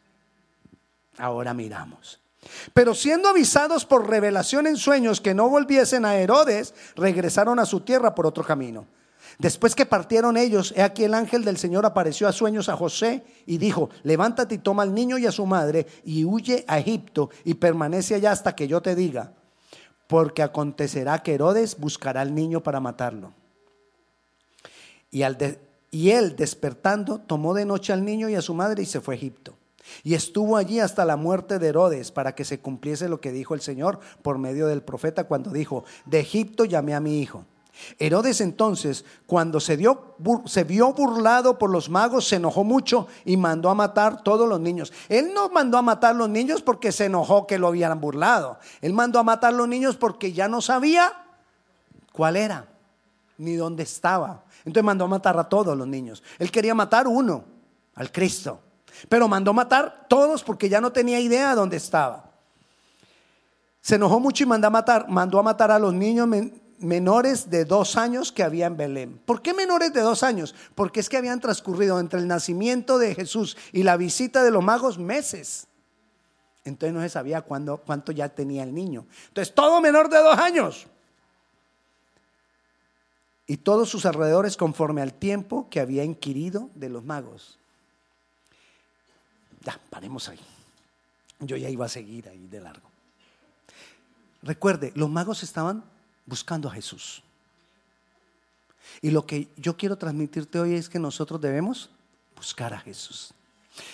Ahora 1.18 1.54
miramos. 1.54 2.20
Pero 2.74 2.96
siendo 2.96 3.30
avisados 3.30 3.86
por 3.86 4.10
revelación 4.10 4.68
en 4.68 4.78
sueños 4.78 5.22
que 5.22 5.34
no 5.34 5.50
volviesen 5.50 6.06
a 6.06 6.16
Herodes, 6.16 6.74
regresaron 6.96 7.60
a 7.60 7.66
su 7.66 7.82
tierra 7.82 8.16
por 8.16 8.26
otro 8.26 8.44
camino. 8.44 8.88
Después 9.40 9.76
que 9.76 9.86
partieron 9.86 10.38
ellos, 10.38 10.74
he 10.76 10.82
aquí 10.82 11.04
el 11.04 11.14
ángel 11.14 11.44
del 11.44 11.58
Señor 11.58 11.86
apareció 11.86 12.28
a 12.28 12.32
sueños 12.32 12.70
a 12.70 12.78
José 12.78 13.24
y 13.46 13.58
dijo, 13.58 13.90
levántate 14.04 14.56
y 14.56 14.60
toma 14.60 14.84
al 14.84 14.94
niño 14.94 15.18
y 15.18 15.26
a 15.26 15.32
su 15.32 15.46
madre 15.46 15.88
y 16.04 16.26
huye 16.26 16.66
a 16.68 16.80
Egipto 16.80 17.30
y 17.44 17.56
permanece 17.56 18.16
allá 18.16 18.32
hasta 18.32 18.56
que 18.56 18.68
yo 18.68 18.82
te 18.82 18.96
diga, 18.96 19.34
porque 20.08 20.44
acontecerá 20.44 21.24
que 21.24 21.34
Herodes 21.34 21.78
buscará 21.78 22.22
al 22.22 22.36
niño 22.36 22.62
para 22.62 22.80
matarlo. 22.80 23.34
Y, 25.10 25.24
al 25.24 25.38
y 25.92 26.12
él, 26.12 26.36
despertando, 26.36 27.20
tomó 27.20 27.54
de 27.54 27.66
noche 27.66 27.92
al 27.92 28.06
niño 28.06 28.30
y 28.30 28.36
a 28.36 28.42
su 28.42 28.54
madre 28.54 28.84
y 28.84 28.86
se 28.86 29.02
fue 29.02 29.16
a 29.16 29.18
Egipto. 29.18 29.58
Y 30.04 30.14
estuvo 30.14 30.58
allí 30.58 30.80
hasta 30.80 31.06
la 31.06 31.18
muerte 31.18 31.60
de 31.60 31.68
Herodes 31.68 32.12
para 32.12 32.34
que 32.34 32.46
se 32.46 32.60
cumpliese 32.60 33.10
lo 33.10 33.20
que 33.20 33.32
dijo 33.32 33.54
el 33.54 33.62
Señor 33.62 34.00
por 34.22 34.38
medio 34.38 34.68
del 34.68 34.84
profeta 34.84 35.26
cuando 35.26 35.52
dijo, 35.52 35.84
de 36.06 36.20
Egipto 36.20 36.66
llamé 36.66 36.94
a 36.94 37.00
mi 37.00 37.20
hijo. 37.20 37.46
Herodes 37.98 38.42
entonces, 38.42 39.06
cuando 39.25 39.60
se, 39.60 39.75
vio 39.75 40.94
burlado 40.94 41.58
por 41.58 41.70
los 41.70 41.90
magos, 41.90 42.28
se 42.28 42.36
enojó 42.36 42.63
mucho 42.63 43.08
y 43.25 43.38
mandó 43.38 43.70
a 43.70 43.75
matar 43.75 44.24
todos 44.24 44.48
los 44.48 44.60
niños. 44.60 44.92
Él 45.10 45.34
no 45.34 45.50
mandó 45.50 45.78
a 45.78 45.82
matar 45.82 46.16
los 46.16 46.30
niños 46.30 46.62
porque 46.62 46.92
se 46.92 47.06
enojó 47.06 47.48
que 47.48 47.58
lo 47.58 47.68
habían 47.68 48.00
burlado. 48.00 48.60
Él 48.82 48.94
mandó 48.94 49.20
a 49.20 49.24
matar 49.24 49.54
los 49.54 49.68
niños 49.68 49.96
porque 49.96 50.34
ya 50.34 50.48
no 50.48 50.62
sabía 50.62 51.25
cuál 52.12 52.36
era, 52.36 52.68
ni 53.38 53.56
dónde 53.56 53.84
estaba. 53.84 54.44
Entonces 54.60 54.84
mandó 54.84 55.06
a 55.06 55.10
matar 55.10 55.38
a 55.40 55.46
todos 55.46 55.78
los 55.78 55.88
niños. 55.88 56.22
Él 56.38 56.51
quería 56.51 56.75
matar 56.75 57.08
uno, 57.08 57.44
al 57.96 58.12
Cristo. 58.12 58.60
Pero 59.10 59.28
mandó 59.28 59.54
matar 59.54 60.06
todos 60.08 60.44
porque 60.44 60.70
ya 60.70 60.82
no 60.82 60.92
tenía 60.92 61.20
idea 61.20 61.50
de 61.50 61.56
dónde 61.56 61.78
estaba. 61.78 62.30
Se 63.82 63.96
enojó 63.96 64.20
mucho 64.20 64.44
y 64.44 64.48
mandó 64.48 64.68
a 64.68 64.70
matar, 64.70 65.08
mandó 65.10 65.40
a 65.40 65.44
matar 65.44 65.72
a 65.72 65.80
los 65.80 65.94
niños 65.94 66.28
menores 66.82 67.50
de 67.50 67.66
dos 67.66 67.96
años 67.96 68.32
que 68.32 68.44
había 68.44 68.66
en 68.66 68.78
Belén. 68.78 69.22
¿Por 69.26 69.42
qué 69.42 69.54
menores 69.54 69.94
de 69.94 70.02
dos 70.02 70.24
años? 70.24 70.56
Porque 70.76 71.00
es 71.00 71.10
que 71.10 71.18
habían 71.18 71.40
transcurrido 71.40 72.00
entre 72.00 72.20
el 72.20 72.28
nacimiento 72.28 72.98
de 72.98 73.16
Jesús 73.16 73.58
y 73.72 73.84
la 73.84 73.98
visita 73.98 74.44
de 74.44 74.52
los 74.52 74.64
magos 74.64 74.98
meses. 74.98 75.68
Entonces 76.64 76.94
no 76.94 77.02
se 77.02 77.10
sabía 77.10 77.42
cuándo, 77.42 77.78
cuánto 77.78 78.12
ya 78.12 78.30
tenía 78.30 78.64
el 78.64 78.74
niño. 78.74 79.06
Entonces 79.30 79.54
todo 79.54 79.82
menor 79.82 80.10
de 80.10 80.18
dos 80.18 80.38
años. 80.38 80.88
Y 83.48 83.58
todos 83.58 83.90
sus 83.90 84.06
alrededores 84.06 84.56
conforme 84.56 85.02
al 85.02 85.14
tiempo 85.14 85.68
que 85.70 85.80
había 85.80 86.04
inquirido 86.04 86.70
de 86.76 86.90
los 86.90 87.04
magos. 87.04 87.60
Ya, 89.64 89.80
paremos 89.90 90.30
ahí. 90.30 90.40
Yo 91.40 91.58
ya 91.58 91.70
iba 91.70 91.86
a 91.86 91.90
seguir 91.90 92.30
ahí 92.30 92.48
de 92.48 92.62
largo. 92.62 92.90
Recuerde, 94.44 94.92
los 94.96 95.10
magos 95.10 95.44
estaban 95.44 95.84
buscando 96.32 96.70
a 96.70 96.72
Jesús. 96.72 97.22
Y 99.02 99.12
lo 99.12 99.26
que 99.26 99.50
yo 99.58 99.76
quiero 99.76 99.98
transmitirte 99.98 100.62
hoy 100.62 100.76
es 100.76 100.88
que 100.88 100.98
nosotros 100.98 101.42
debemos 101.42 101.90
buscar 102.38 102.74
a 102.74 102.80
Jesús. 102.80 103.34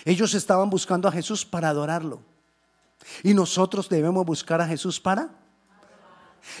Ellos 0.04 0.32
estaban 0.34 0.70
buscando 0.70 1.08
a 1.08 1.12
Jesús 1.12 1.44
para 1.44 1.68
adorarlo. 1.68 2.20
Y 3.24 3.34
nosotros 3.34 3.88
debemos 3.88 4.24
buscar 4.24 4.60
a 4.60 4.68
Jesús 4.68 5.00
para... 5.00 5.30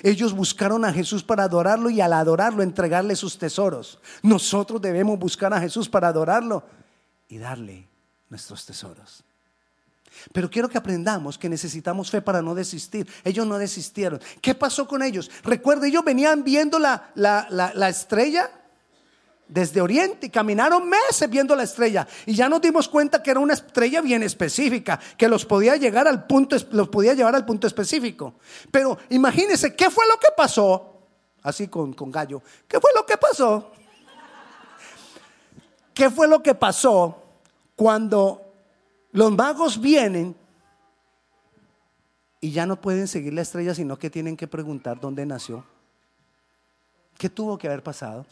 Ellos 0.02 0.32
buscaron 0.32 0.84
a 0.84 0.92
Jesús 0.92 1.22
para 1.22 1.44
adorarlo 1.44 1.88
y 1.88 2.00
al 2.00 2.12
adorarlo 2.12 2.64
entregarle 2.64 3.14
sus 3.14 3.38
tesoros. 3.38 4.00
Nosotros 4.22 4.82
debemos 4.82 5.16
buscar 5.16 5.54
a 5.54 5.60
Jesús 5.60 5.88
para 5.88 6.08
adorarlo 6.08 6.64
y 7.28 7.38
darle 7.38 7.88
nuestros 8.28 8.66
tesoros. 8.66 9.22
Pero 10.32 10.50
quiero 10.50 10.68
que 10.68 10.78
aprendamos 10.78 11.38
que 11.38 11.48
necesitamos 11.48 12.10
fe 12.10 12.22
para 12.22 12.42
no 12.42 12.54
desistir. 12.54 13.06
Ellos 13.24 13.46
no 13.46 13.58
desistieron. 13.58 14.20
¿Qué 14.40 14.54
pasó 14.54 14.86
con 14.86 15.02
ellos? 15.02 15.30
Recuerda, 15.44 15.86
ellos 15.86 16.04
venían 16.04 16.44
viendo 16.44 16.78
la, 16.78 17.10
la, 17.14 17.88
estrella 17.88 18.50
desde 19.46 19.80
Oriente 19.80 20.26
y 20.26 20.30
caminaron 20.30 20.88
meses 20.88 21.28
viendo 21.30 21.56
la 21.56 21.62
estrella 21.62 22.06
y 22.26 22.34
ya 22.34 22.48
nos 22.48 22.60
dimos 22.60 22.88
cuenta 22.88 23.22
que 23.22 23.30
era 23.30 23.40
una 23.40 23.54
estrella 23.54 24.00
bien 24.02 24.22
específica, 24.22 25.00
que 25.16 25.28
los 25.28 25.46
podía 25.46 25.76
llegar 25.76 26.06
al 26.06 26.26
punto, 26.26 26.56
los 26.72 26.88
podía 26.88 27.14
llevar 27.14 27.34
al 27.34 27.46
punto 27.46 27.66
específico. 27.66 28.34
Pero 28.70 28.98
imagínense, 29.10 29.74
¿qué 29.74 29.90
fue 29.90 30.06
lo 30.06 30.18
que 30.18 30.28
pasó? 30.36 30.94
Así 31.42 31.68
con, 31.68 31.94
con 31.94 32.10
gallo, 32.10 32.42
¿qué 32.66 32.78
fue 32.78 32.90
lo 32.94 33.06
que 33.06 33.16
pasó? 33.16 33.72
¿Qué 35.94 36.10
fue 36.10 36.28
lo 36.28 36.42
que 36.42 36.54
pasó 36.54 37.24
cuando 37.74 38.47
los 39.12 39.32
magos 39.32 39.80
vienen 39.80 40.36
y 42.40 42.52
ya 42.52 42.66
no 42.66 42.80
pueden 42.80 43.08
seguir 43.08 43.32
la 43.32 43.42
estrella, 43.42 43.74
sino 43.74 43.98
que 43.98 44.10
tienen 44.10 44.36
que 44.36 44.46
preguntar 44.46 45.00
dónde 45.00 45.26
nació. 45.26 45.64
¿Qué 47.16 47.28
tuvo 47.28 47.58
que 47.58 47.66
haber 47.66 47.82
pasado? 47.82 48.24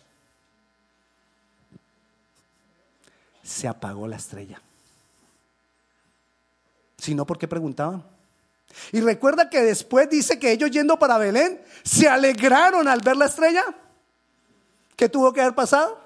Se 3.42 3.66
apagó 3.66 4.06
la 4.06 4.16
estrella. 4.16 4.60
Si 6.98 7.14
no, 7.14 7.26
¿por 7.26 7.38
qué 7.38 7.48
preguntaban? 7.48 8.04
Y 8.92 9.00
recuerda 9.00 9.50
que 9.50 9.62
después 9.62 10.08
dice 10.08 10.38
que 10.38 10.52
ellos 10.52 10.70
yendo 10.70 10.98
para 10.98 11.18
Belén 11.18 11.60
se 11.82 12.08
alegraron 12.08 12.88
al 12.88 13.00
ver 13.00 13.16
la 13.16 13.26
estrella. 13.26 13.64
¿Qué 14.94 15.08
tuvo 15.08 15.32
que 15.32 15.40
haber 15.40 15.54
pasado? 15.54 16.05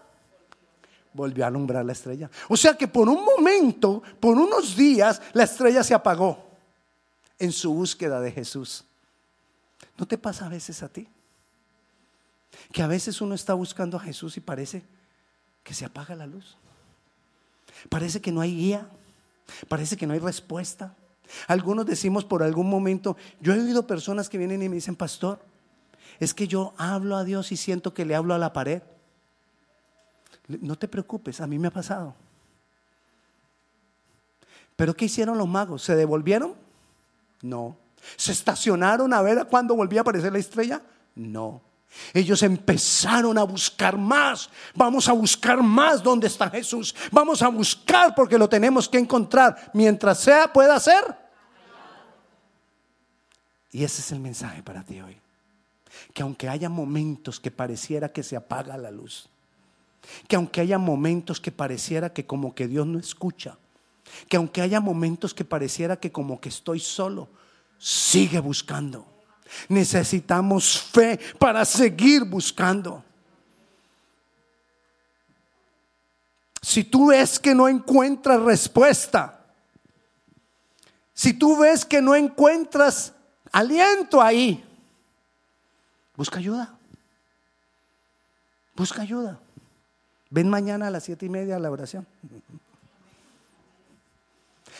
Volvió 1.13 1.45
a 1.45 1.49
alumbrar 1.49 1.85
la 1.85 1.93
estrella. 1.93 2.31
O 2.49 2.57
sea 2.57 2.77
que 2.77 2.89
por 2.89 3.09
un 3.09 3.25
momento, 3.25 4.03
por 4.19 4.37
unos 4.37 4.77
días, 4.77 5.21
la 5.33 5.45
estrella 5.45 5.83
se 5.83 5.95
apagó 5.95 6.51
en 7.39 7.53
su 7.53 7.73
búsqueda 7.73 8.21
de 8.21 8.33
Jesús. 8.33 8.85
¿No 9.97 10.07
te 10.07 10.19
pasa 10.19 10.47
a 10.47 10.49
veces 10.49 10.83
a 10.83 10.89
ti? 10.89 11.09
Que 12.73 12.83
a 12.83 12.87
veces 12.87 13.21
uno 13.21 13.35
está 13.35 13.55
buscando 13.55 13.97
a 13.97 14.01
Jesús 14.01 14.37
y 14.37 14.41
parece 14.41 14.85
que 15.63 15.75
se 15.75 15.85
apaga 15.85 16.15
la 16.15 16.27
luz. 16.27 16.57
Parece 17.89 18.21
que 18.21 18.33
no 18.33 18.41
hay 18.41 18.55
guía. 18.55 18.89
Parece 19.69 19.97
que 19.97 20.07
no 20.07 20.15
hay 20.15 20.21
respuesta. 20.21 20.95
Algunos 21.47 21.87
decimos 21.87 22.25
por 22.25 22.43
algún 22.43 22.69
momento, 22.69 23.17
yo 23.41 23.55
he 23.55 23.61
oído 23.61 23.87
personas 23.87 24.29
que 24.29 24.39
vienen 24.39 24.63
y 24.63 24.69
me 24.69 24.77
dicen, 24.77 24.97
pastor, 24.97 25.41
es 26.19 26.35
que 26.35 26.49
yo 26.49 26.75
hablo 26.77 27.17
a 27.17 27.25
Dios 27.25 27.53
y 27.53 27.57
siento 27.57 27.95
que 27.95 28.05
le 28.05 28.15
hablo 28.15 28.35
a 28.35 28.39
la 28.39 28.53
pared. 28.53 28.83
No 30.49 30.77
te 30.77 30.89
preocupes, 30.89 31.41
a 31.41 31.47
mí 31.47 31.59
me 31.59 31.69
ha 31.69 31.73
pasado. 31.73 32.15
Pero 34.77 34.95
¿qué 34.95 35.05
hicieron 35.05 35.39
los 35.39 35.49
magos? 35.49 35.83
¿Se 35.83 35.95
devolvieron? 35.95 36.55
No. 37.43 37.77
¿Se 38.17 38.33
estacionaron 38.33 39.13
a 39.13 39.23
ver 39.23 39.39
a 39.39 39.45
cuándo 39.45 39.77
volvía 39.77 40.01
a 40.01 40.03
aparecer 40.03 40.33
la 40.33 40.39
estrella? 40.39 40.83
No. 41.15 41.61
Ellos 42.15 42.43
empezaron 42.43 43.37
a 43.37 43.43
buscar 43.43 43.97
más. 43.97 44.49
Vamos 44.75 45.09
a 45.09 45.13
buscar 45.13 45.63
más 45.63 46.03
dónde 46.03 46.29
está 46.29 46.49
Jesús. 46.51 46.95
Vamos 47.11 47.43
a 47.43 47.49
buscar 47.49 48.15
porque 48.15 48.39
lo 48.39 48.49
tenemos 48.49 48.89
que 48.89 48.99
encontrar 48.99 49.71
mientras 49.75 50.21
sea 50.21 50.53
pueda 50.53 50.79
ser. 50.79 51.17
Y 53.73 53.85
ese 53.85 54.01
es 54.01 54.13
el 54.13 54.21
mensaje 54.21 54.63
para 54.63 54.83
ti 54.83 55.01
hoy. 55.01 55.19
Que 56.15 56.23
aunque 56.23 56.49
haya 56.49 56.69
momentos 56.69 57.39
que 57.39 57.51
pareciera 57.51 58.13
que 58.13 58.23
se 58.23 58.37
apaga 58.37 58.77
la 58.77 58.91
luz, 58.91 59.29
que 60.29 60.37
aunque 60.37 60.61
haya 60.61 60.79
momentos 60.79 61.41
que 61.41 61.53
pareciera 61.53 62.13
que 62.13 62.27
como 62.27 62.55
que 62.55 62.69
Dios 62.69 62.87
no 62.87 62.99
escucha, 62.99 63.59
que 64.29 64.37
aunque 64.37 64.61
haya 64.61 64.81
momentos 64.81 65.35
que 65.35 65.45
pareciera 65.45 65.99
que 65.99 66.11
como 66.11 66.41
que 66.41 66.49
estoy 66.49 66.81
solo, 66.81 67.29
sigue 67.79 68.39
buscando. 68.41 69.07
Necesitamos 69.69 70.79
fe 70.79 71.19
para 71.39 71.65
seguir 71.65 72.25
buscando. 72.25 73.05
Si 76.63 76.85
tú 76.85 77.09
ves 77.09 77.39
que 77.39 77.55
no 77.55 77.69
encuentras 77.69 78.41
respuesta, 78.41 79.45
si 81.15 81.33
tú 81.33 81.57
ves 81.59 81.85
que 81.85 82.01
no 82.01 82.15
encuentras 82.15 83.13
aliento 83.51 84.21
ahí, 84.21 84.65
busca 86.17 86.39
ayuda. 86.39 86.79
Busca 88.77 89.03
ayuda. 89.03 89.39
Ven 90.31 90.49
mañana 90.49 90.87
a 90.87 90.91
las 90.91 91.05
siete 91.05 91.27
y 91.27 91.29
media 91.29 91.57
a 91.57 91.59
la 91.59 91.71
oración. 91.71 92.07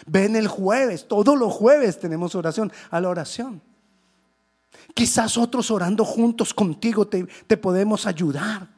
Ven 0.07 0.37
el 0.37 0.49
jueves, 0.49 1.07
todos 1.07 1.37
los 1.39 1.53
jueves 1.53 1.99
tenemos 1.99 2.35
oración, 2.35 2.73
a 2.91 3.01
la 3.01 3.09
oración. 3.09 3.61
Quizás 4.95 5.37
otros 5.37 5.71
orando 5.71 6.05
juntos 6.05 6.55
contigo 6.55 7.07
te, 7.07 7.27
podemos 7.57 8.07
ayudar 8.07 8.69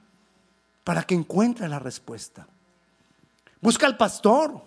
para 0.83 1.05
que 1.05 1.15
encuentre 1.15 1.69
la 1.69 1.79
respuesta. 1.79 2.47
Busca 3.61 3.87
al 3.87 3.97
pastor. 3.97 4.63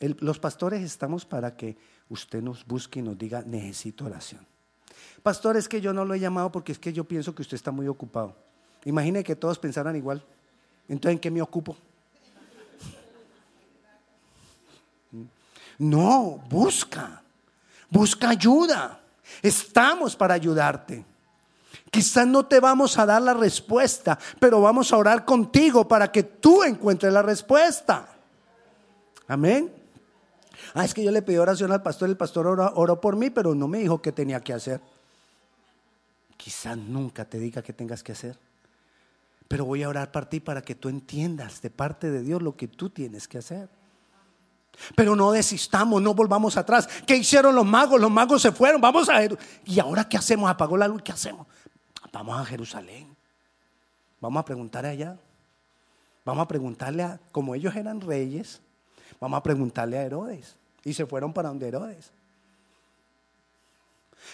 los 0.00 0.38
pastores 0.38 0.82
estamos 0.82 1.26
para 1.26 1.56
que 1.56 1.76
usted 2.08 2.42
nos 2.42 2.64
busque 2.64 3.00
y 3.00 3.02
nos 3.02 3.18
diga, 3.18 3.42
necesito 3.42 4.06
oración. 4.06 4.46
Pastor, 5.22 5.56
es 5.56 5.68
que 5.68 5.80
yo 5.80 5.92
no 5.92 6.04
lo 6.04 6.14
he 6.14 6.20
llamado 6.20 6.50
porque 6.50 6.72
es 6.72 6.78
que 6.78 6.92
yo 6.92 7.04
pienso 7.04 7.34
que 7.34 7.42
usted 7.42 7.56
está 7.56 7.70
muy 7.70 7.86
ocupado. 7.86 8.49
Imagine 8.84 9.22
que 9.22 9.36
todos 9.36 9.58
pensaran 9.58 9.96
igual. 9.96 10.24
Entonces, 10.88 11.14
¿en 11.14 11.18
qué 11.18 11.30
me 11.30 11.42
ocupo? 11.42 11.76
No, 15.78 16.42
busca. 16.48 17.22
Busca 17.88 18.30
ayuda. 18.30 19.00
Estamos 19.42 20.16
para 20.16 20.34
ayudarte. 20.34 21.04
Quizás 21.90 22.26
no 22.26 22.46
te 22.46 22.60
vamos 22.60 22.98
a 22.98 23.06
dar 23.06 23.20
la 23.22 23.34
respuesta, 23.34 24.18
pero 24.38 24.60
vamos 24.60 24.92
a 24.92 24.96
orar 24.96 25.24
contigo 25.24 25.88
para 25.88 26.12
que 26.12 26.22
tú 26.22 26.62
encuentres 26.62 27.12
la 27.12 27.22
respuesta. 27.22 28.08
Amén. 29.26 29.72
Ah, 30.74 30.84
es 30.84 30.94
que 30.94 31.02
yo 31.02 31.10
le 31.10 31.22
pedí 31.22 31.36
oración 31.38 31.72
al 31.72 31.82
pastor, 31.82 32.08
el 32.08 32.16
pastor 32.16 32.46
oró, 32.46 33.00
por 33.00 33.16
mí, 33.16 33.30
pero 33.30 33.54
no 33.54 33.66
me 33.66 33.78
dijo 33.78 34.00
qué 34.00 34.12
tenía 34.12 34.40
que 34.40 34.52
hacer. 34.52 34.80
Quizás 36.36 36.76
nunca 36.76 37.24
te 37.24 37.38
diga 37.38 37.62
qué 37.62 37.72
tengas 37.72 38.02
que 38.02 38.12
hacer. 38.12 38.36
Pero 39.50 39.64
voy 39.64 39.82
a 39.82 39.88
orar 39.88 40.12
por 40.12 40.26
ti 40.26 40.38
para 40.38 40.62
que 40.62 40.76
tú 40.76 40.88
entiendas 40.88 41.60
de 41.60 41.70
parte 41.70 42.08
de 42.08 42.22
Dios 42.22 42.40
lo 42.40 42.54
que 42.54 42.68
tú 42.68 42.88
tienes 42.88 43.26
que 43.26 43.38
hacer. 43.38 43.68
Pero 44.94 45.16
no 45.16 45.32
desistamos, 45.32 46.00
no 46.00 46.14
volvamos 46.14 46.56
atrás. 46.56 46.88
¿Qué 47.04 47.16
hicieron 47.16 47.56
los 47.56 47.66
magos? 47.66 48.00
Los 48.00 48.12
magos 48.12 48.42
se 48.42 48.52
fueron. 48.52 48.80
Vamos 48.80 49.08
a 49.08 49.20
¿Y 49.64 49.80
ahora 49.80 50.08
qué 50.08 50.16
hacemos? 50.16 50.48
Apagó 50.48 50.76
la 50.76 50.86
luz. 50.86 51.02
¿Qué 51.02 51.10
hacemos? 51.10 51.48
Vamos 52.12 52.40
a 52.40 52.44
Jerusalén. 52.44 53.16
Vamos 54.20 54.40
a 54.40 54.44
preguntar 54.44 54.86
allá. 54.86 55.18
Vamos 56.24 56.44
a 56.44 56.46
preguntarle 56.46 57.02
a, 57.02 57.20
como 57.32 57.56
ellos 57.56 57.74
eran 57.74 58.00
reyes, 58.00 58.60
vamos 59.18 59.38
a 59.38 59.42
preguntarle 59.42 59.98
a 59.98 60.02
Herodes. 60.02 60.56
Y 60.84 60.94
se 60.94 61.04
fueron 61.06 61.32
para 61.32 61.48
donde 61.48 61.66
Herodes. 61.66 62.12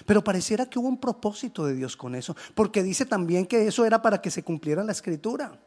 Pero 0.05 0.23
pareciera 0.23 0.66
que 0.66 0.78
hubo 0.78 0.88
un 0.88 0.99
propósito 0.99 1.64
de 1.66 1.75
Dios 1.75 1.97
con 1.97 2.14
eso, 2.14 2.37
porque 2.55 2.83
dice 2.83 3.07
también 3.07 3.47
que 3.47 3.66
eso 3.66 3.85
era 3.85 4.03
para 4.03 4.20
que 4.20 4.31
se 4.31 4.42
cumpliera 4.42 4.85
la 4.85 4.92
escritura. 4.92 5.59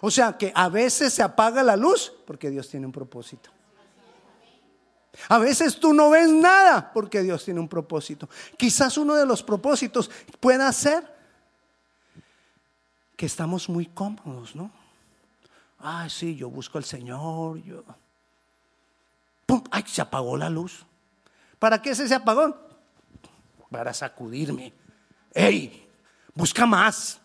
O 0.00 0.10
sea 0.10 0.36
que 0.36 0.52
a 0.54 0.68
veces 0.68 1.12
se 1.12 1.22
apaga 1.22 1.62
la 1.62 1.76
luz 1.76 2.12
porque 2.26 2.50
Dios 2.50 2.68
tiene 2.68 2.86
un 2.86 2.92
propósito. 2.92 3.50
A 5.28 5.38
veces 5.38 5.80
tú 5.80 5.94
no 5.94 6.10
ves 6.10 6.30
nada 6.30 6.92
porque 6.92 7.22
Dios 7.22 7.44
tiene 7.44 7.60
un 7.60 7.68
propósito. 7.68 8.28
Quizás 8.56 8.98
uno 8.98 9.14
de 9.14 9.24
los 9.24 9.42
propósitos 9.42 10.10
pueda 10.40 10.70
ser 10.72 11.16
que 13.16 13.26
estamos 13.26 13.68
muy 13.68 13.86
cómodos, 13.86 14.54
¿no? 14.54 14.70
Ay, 15.78 16.10
sí, 16.10 16.36
yo 16.36 16.50
busco 16.50 16.78
al 16.78 16.84
Señor, 16.84 17.62
yo. 17.62 17.82
¡Pum! 19.46 19.62
¡Ay, 19.70 19.84
se 19.86 20.02
apagó 20.02 20.36
la 20.36 20.50
luz! 20.50 20.84
¿Para 21.58 21.80
qué 21.80 21.90
es 21.90 22.00
ese 22.00 22.14
apagón? 22.14 22.54
Para 23.70 23.92
sacudirme. 23.92 24.72
¡Ey! 25.32 25.88
Busca 26.34 26.66
más. 26.66 27.20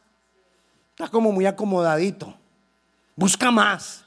Está 0.91 1.09
como 1.09 1.31
muy 1.31 1.45
acomodadito. 1.45 2.33
Busca 3.15 3.51
más. 3.51 4.03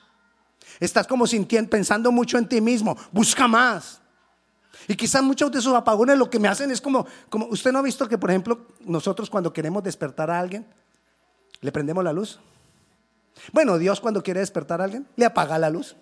Estás 0.80 1.06
como 1.06 1.26
sintiendo, 1.26 1.70
pensando 1.70 2.10
mucho 2.10 2.38
en 2.38 2.48
ti 2.48 2.60
mismo. 2.60 2.96
Busca 3.12 3.46
más. 3.46 4.00
Y 4.88 4.96
quizás 4.96 5.22
muchos 5.22 5.50
de 5.50 5.58
esos 5.58 5.74
apagones 5.74 6.18
lo 6.18 6.28
que 6.28 6.38
me 6.38 6.48
hacen 6.48 6.70
es 6.70 6.80
como, 6.80 7.06
como, 7.28 7.46
usted 7.46 7.72
no 7.72 7.78
ha 7.78 7.82
visto 7.82 8.08
que, 8.08 8.18
por 8.18 8.30
ejemplo, 8.30 8.66
nosotros 8.80 9.30
cuando 9.30 9.52
queremos 9.52 9.82
despertar 9.82 10.30
a 10.30 10.38
alguien, 10.38 10.66
le 11.60 11.72
prendemos 11.72 12.04
la 12.04 12.12
luz. 12.12 12.38
Bueno, 13.52 13.78
Dios 13.78 14.00
cuando 14.00 14.22
quiere 14.22 14.40
despertar 14.40 14.80
a 14.80 14.84
alguien, 14.84 15.06
le 15.16 15.24
apaga 15.24 15.58
la 15.58 15.70
luz. 15.70 15.96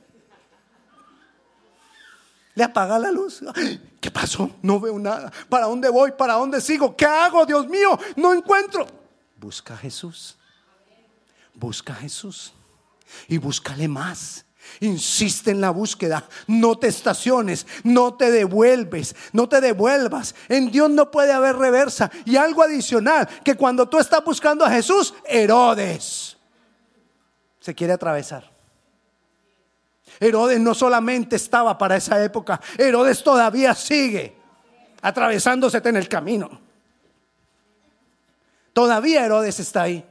Le 2.54 2.64
apaga 2.64 2.98
la 2.98 3.10
luz. 3.10 3.40
¿Qué 4.00 4.10
pasó? 4.10 4.50
No 4.62 4.78
veo 4.78 4.98
nada. 4.98 5.32
¿Para 5.48 5.66
dónde 5.66 5.88
voy? 5.88 6.12
¿Para 6.12 6.34
dónde 6.34 6.60
sigo? 6.60 6.96
¿Qué 6.96 7.06
hago? 7.06 7.46
Dios 7.46 7.66
mío, 7.68 7.98
no 8.16 8.34
encuentro. 8.34 8.86
Busca 9.36 9.74
a 9.74 9.76
Jesús. 9.76 10.36
Busca 11.54 11.92
a 11.92 11.96
Jesús. 11.96 12.52
Y 13.28 13.38
búscale 13.38 13.88
más. 13.88 14.44
Insiste 14.80 15.50
en 15.50 15.60
la 15.60 15.70
búsqueda, 15.70 16.28
no 16.46 16.78
te 16.78 16.86
estaciones, 16.86 17.66
no 17.82 18.14
te 18.14 18.30
devuelves, 18.30 19.16
no 19.32 19.48
te 19.48 19.60
devuelvas. 19.60 20.36
En 20.48 20.70
Dios 20.70 20.88
no 20.88 21.10
puede 21.10 21.32
haber 21.32 21.56
reversa. 21.56 22.10
Y 22.24 22.36
algo 22.36 22.62
adicional, 22.62 23.28
que 23.44 23.56
cuando 23.56 23.88
tú 23.88 23.98
estás 23.98 24.24
buscando 24.24 24.64
a 24.64 24.70
Jesús, 24.70 25.14
Herodes 25.24 26.36
se 27.60 27.74
quiere 27.74 27.92
atravesar. 27.92 28.51
Herodes 30.22 30.60
no 30.60 30.72
solamente 30.72 31.34
estaba 31.34 31.76
para 31.76 31.96
esa 31.96 32.22
época, 32.22 32.60
Herodes 32.78 33.24
todavía 33.24 33.74
sigue 33.74 34.36
atravesándose 35.00 35.82
en 35.84 35.96
el 35.96 36.08
camino. 36.08 36.60
Todavía 38.72 39.26
Herodes 39.26 39.58
está 39.58 39.82
ahí. 39.82 40.04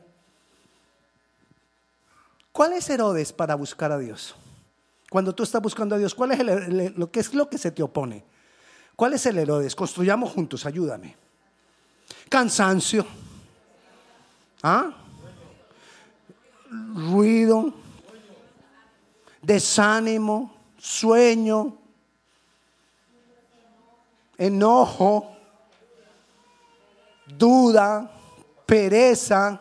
¿Cuál 2.51 2.73
es 2.73 2.89
Herodes 2.89 3.31
para 3.31 3.55
buscar 3.55 3.93
a 3.93 3.97
Dios? 3.97 4.35
Cuando 5.09 5.33
tú 5.33 5.43
estás 5.43 5.61
buscando 5.61 5.95
a 5.95 5.97
Dios, 5.97 6.13
¿cuál 6.13 6.31
es 6.31 6.97
lo 6.97 7.09
que 7.09 7.21
es 7.21 7.33
lo 7.33 7.49
que 7.49 7.57
se 7.57 7.71
te 7.71 7.81
opone? 7.81 8.25
¿Cuál 8.97 9.13
es 9.13 9.25
el 9.25 9.37
Herodes? 9.37 9.75
Construyamos 9.75 10.33
juntos, 10.33 10.65
ayúdame. 10.65 11.15
Cansancio. 12.27 13.05
¿Ah? 14.61 14.91
Desánimo. 19.51 20.49
Sueño. 20.77 21.77
Enojo. 24.37 25.35
Duda. 27.27 28.09
Pereza. 28.65 29.59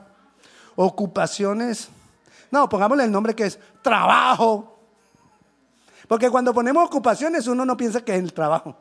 Ocupaciones. 0.76 1.88
No, 2.52 2.68
pongámosle 2.68 3.02
el 3.02 3.10
nombre 3.10 3.34
que 3.34 3.46
es 3.46 3.58
trabajo. 3.82 4.78
Porque 6.06 6.30
cuando 6.30 6.54
ponemos 6.54 6.86
ocupaciones 6.86 7.48
uno 7.48 7.64
no 7.64 7.76
piensa 7.76 8.04
que 8.04 8.14
es 8.14 8.22
el 8.22 8.32
trabajo. 8.32 8.76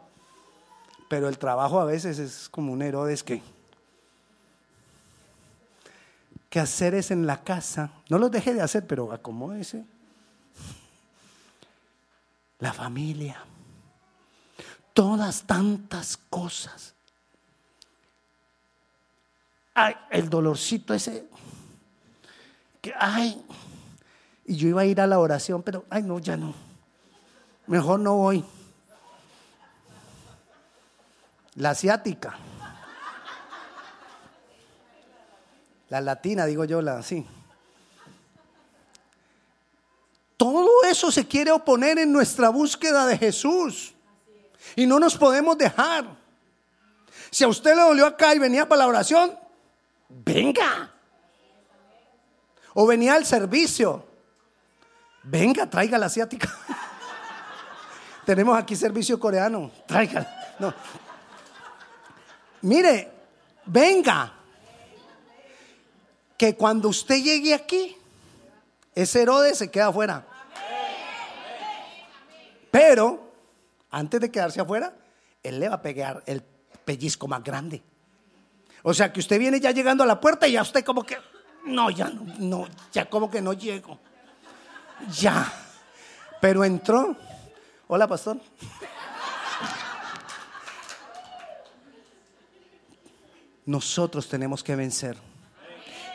Pero 1.10 1.28
el 1.28 1.39
trabajo 1.39 1.80
a 1.80 1.86
veces 1.86 2.19
es 2.19 2.50
como 2.50 2.72
un 2.72 2.84
Herodes 2.84 3.24
que... 3.24 3.41
Es 6.52 7.12
en 7.12 7.26
la 7.26 7.43
casa. 7.43 7.91
No 8.10 8.19
los 8.19 8.30
deje 8.30 8.54
de 8.54 8.62
hacer, 8.62 8.86
pero 8.86 9.12
acomódese. 9.12 9.86
La 12.60 12.74
familia. 12.74 13.43
Todas 14.93 15.43
tantas 15.43 16.17
cosas. 16.17 16.93
Ay, 19.74 19.95
el 20.12 20.30
dolorcito 20.30 20.93
ese. 20.93 21.28
Que, 22.82 22.93
ay. 22.98 23.41
Y 24.45 24.56
yo 24.56 24.67
iba 24.67 24.82
a 24.82 24.86
ir 24.86 25.00
a 25.00 25.08
la 25.08 25.19
oración, 25.19 25.63
pero, 25.63 25.86
ay, 25.89 26.04
no, 26.04 26.19
ya 26.19 26.36
no 26.36 26.54
mejor 27.69 28.00
no 28.00 28.15
voy. 28.15 28.43
La 31.56 31.72
asiática. 31.72 32.36
La 35.89 36.02
latina, 36.02 36.45
digo 36.45 36.65
yo, 36.65 36.82
la 36.82 36.98
así. 36.98 37.26
Todo 40.39 40.86
eso 40.86 41.12
se 41.12 41.28
quiere 41.28 41.52
oponer 41.52 41.99
en 41.99 42.13
nuestra 42.13 42.47
búsqueda 42.47 43.06
de 43.06 43.17
Jesús. 43.17 43.93
Y 44.73 44.86
no 44.86 44.97
nos 44.97 45.17
podemos 45.17 45.58
dejar. 45.58 46.06
Si 47.30 47.43
a 47.43 47.49
usted 47.49 47.75
le 47.75 47.82
dolió 47.82 48.06
acá 48.06 48.34
y 48.34 48.39
venía 48.39 48.65
para 48.65 48.80
la 48.80 48.88
oración, 48.88 49.38
venga. 50.08 50.93
O 52.73 52.88
venía 52.88 53.15
al 53.15 53.25
servicio. 53.25 54.08
Venga, 55.23 55.69
traiga 55.69 55.97
la 55.97 56.06
asiática. 56.06 56.49
Tenemos 58.25 58.58
aquí 58.58 58.78
servicio 58.78 59.19
coreano. 59.19 59.69
Tráigala. 59.88 60.56
No. 60.58 60.73
Mire, 62.62 63.12
venga. 63.65 64.36
Que 66.38 66.56
cuando 66.56 66.88
usted 66.88 67.17
llegue 67.17 67.54
aquí, 67.54 67.97
ese 68.95 69.23
Herodes 69.23 69.58
se 69.58 69.69
queda 69.69 69.88
afuera. 69.88 70.28
Pero, 72.71 73.32
antes 73.91 74.21
de 74.21 74.32
quedarse 74.32 74.62
afuera, 74.62 74.93
él 75.43 75.60
le 75.60 75.69
va 75.69 75.75
a 75.75 75.82
pegar 75.82 76.23
el 76.25 76.41
pellizco 76.86 77.27
más 77.27 77.43
grande. 77.43 77.82
O 78.84 78.93
sea 78.93 79.12
que 79.12 79.19
usted 79.19 79.39
viene 79.39 79.60
ya 79.60 79.71
llegando 79.71 80.03
a 80.03 80.08
la 80.08 80.19
puerta 80.19 80.47
y 80.47 80.53
ya 80.53 80.62
usted 80.62 80.84
como 80.84 81.03
que, 81.03 81.17
no, 81.65 81.89
ya 81.89 82.10
no, 82.10 82.23
no 82.39 82.67
ya 82.91 83.10
como 83.10 83.29
que 83.29 83.41
no 83.41 83.53
llego. 83.53 83.99
Ya. 85.19 85.51
Pero 86.41 86.63
entró 86.63 87.15
Hola, 87.91 88.08
pastor. 88.08 88.39
Nosotros 93.65 94.29
tenemos 94.29 94.63
que 94.63 94.75
vencer. 94.75 95.17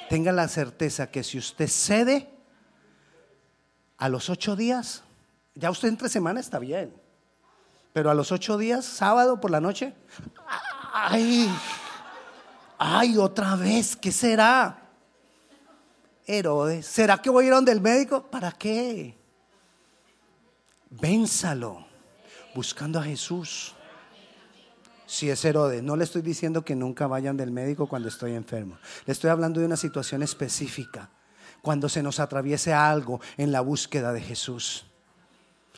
Tenga 0.08 0.30
la 0.30 0.46
certeza 0.46 1.10
que 1.10 1.24
si 1.24 1.36
usted 1.36 1.66
cede 1.66 2.30
a 3.96 4.08
los 4.08 4.30
ocho 4.30 4.54
días, 4.54 5.03
ya 5.54 5.70
usted 5.70 5.88
entre 5.88 6.08
semana 6.08 6.40
está 6.40 6.58
bien. 6.58 6.94
Pero 7.92 8.10
a 8.10 8.14
los 8.14 8.32
ocho 8.32 8.58
días, 8.58 8.84
sábado 8.84 9.40
por 9.40 9.50
la 9.50 9.60
noche, 9.60 9.94
ay, 10.92 11.48
ay, 12.78 13.16
otra 13.16 13.54
vez, 13.54 13.94
¿qué 13.94 14.10
será? 14.10 14.80
Herodes, 16.26 16.86
¿será 16.86 17.18
que 17.18 17.30
voy 17.30 17.44
a 17.44 17.48
ir 17.48 17.54
donde 17.54 17.70
el 17.70 17.80
médico? 17.80 18.22
¿Para 18.22 18.50
qué? 18.50 19.16
Vénsalo 20.90 21.86
buscando 22.54 22.98
a 22.98 23.04
Jesús. 23.04 23.74
Si 25.06 25.30
es 25.30 25.44
Herodes, 25.44 25.82
no 25.82 25.96
le 25.96 26.04
estoy 26.04 26.22
diciendo 26.22 26.64
que 26.64 26.74
nunca 26.74 27.06
vayan 27.06 27.36
del 27.36 27.50
médico 27.50 27.86
cuando 27.86 28.08
estoy 28.08 28.32
enfermo. 28.32 28.78
Le 29.06 29.12
estoy 29.12 29.30
hablando 29.30 29.60
de 29.60 29.66
una 29.66 29.76
situación 29.76 30.22
específica, 30.22 31.10
cuando 31.62 31.88
se 31.88 32.02
nos 32.02 32.18
atraviese 32.18 32.72
algo 32.72 33.20
en 33.36 33.52
la 33.52 33.60
búsqueda 33.60 34.12
de 34.12 34.20
Jesús. 34.20 34.86